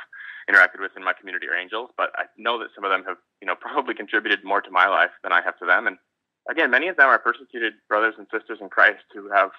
interacted 0.49 0.79
with 0.79 0.95
in 0.95 1.03
my 1.03 1.13
community 1.13 1.45
are 1.47 1.59
angels, 1.59 1.91
but 1.97 2.09
I 2.15 2.23
know 2.37 2.57
that 2.59 2.69
some 2.73 2.85
of 2.85 2.89
them 2.89 3.03
have, 3.05 3.17
you 3.41 3.47
know, 3.47 3.55
probably 3.59 3.93
contributed 3.93 4.39
more 4.43 4.61
to 4.61 4.71
my 4.71 4.87
life 4.87 5.11
than 5.21 5.31
I 5.31 5.41
have 5.43 5.59
to 5.59 5.65
them. 5.65 5.85
And 5.85 5.97
again, 6.49 6.71
many 6.71 6.87
of 6.87 6.97
them 6.97 7.07
are 7.07 7.19
persecuted 7.19 7.73
brothers 7.87 8.15
and 8.17 8.25
sisters 8.31 8.59
in 8.61 8.69
Christ 8.69 9.03
who 9.13 9.29
have 9.29 9.51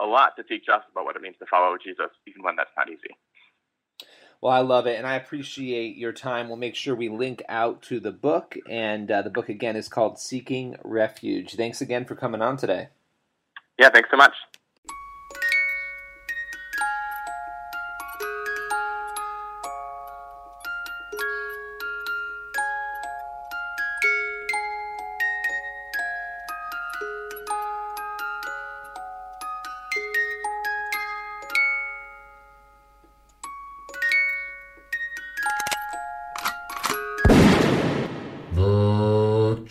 a 0.00 0.06
lot 0.06 0.36
to 0.36 0.42
teach 0.44 0.66
us 0.72 0.82
about 0.90 1.04
what 1.04 1.16
it 1.16 1.22
means 1.22 1.36
to 1.40 1.46
follow 1.46 1.76
Jesus, 1.82 2.12
even 2.26 2.42
when 2.42 2.56
that's 2.56 2.70
not 2.76 2.88
easy. 2.88 3.16
Well, 4.42 4.52
I 4.52 4.60
love 4.60 4.86
it, 4.86 4.98
and 4.98 5.06
I 5.06 5.14
appreciate 5.16 5.96
your 5.96 6.12
time. 6.12 6.48
We'll 6.48 6.58
make 6.58 6.74
sure 6.74 6.94
we 6.94 7.08
link 7.08 7.42
out 7.48 7.82
to 7.84 7.98
the 7.98 8.12
book, 8.12 8.54
and 8.68 9.10
uh, 9.10 9.22
the 9.22 9.30
book 9.30 9.48
again 9.48 9.76
is 9.76 9.88
called 9.88 10.18
Seeking 10.18 10.76
Refuge. 10.84 11.54
Thanks 11.54 11.80
again 11.80 12.04
for 12.04 12.14
coming 12.14 12.42
on 12.42 12.58
today. 12.58 12.88
Yeah, 13.78 13.88
thanks 13.88 14.10
so 14.10 14.18
much. 14.18 14.34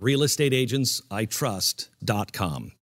RealestateAgentsITrust.com. 0.00 2.72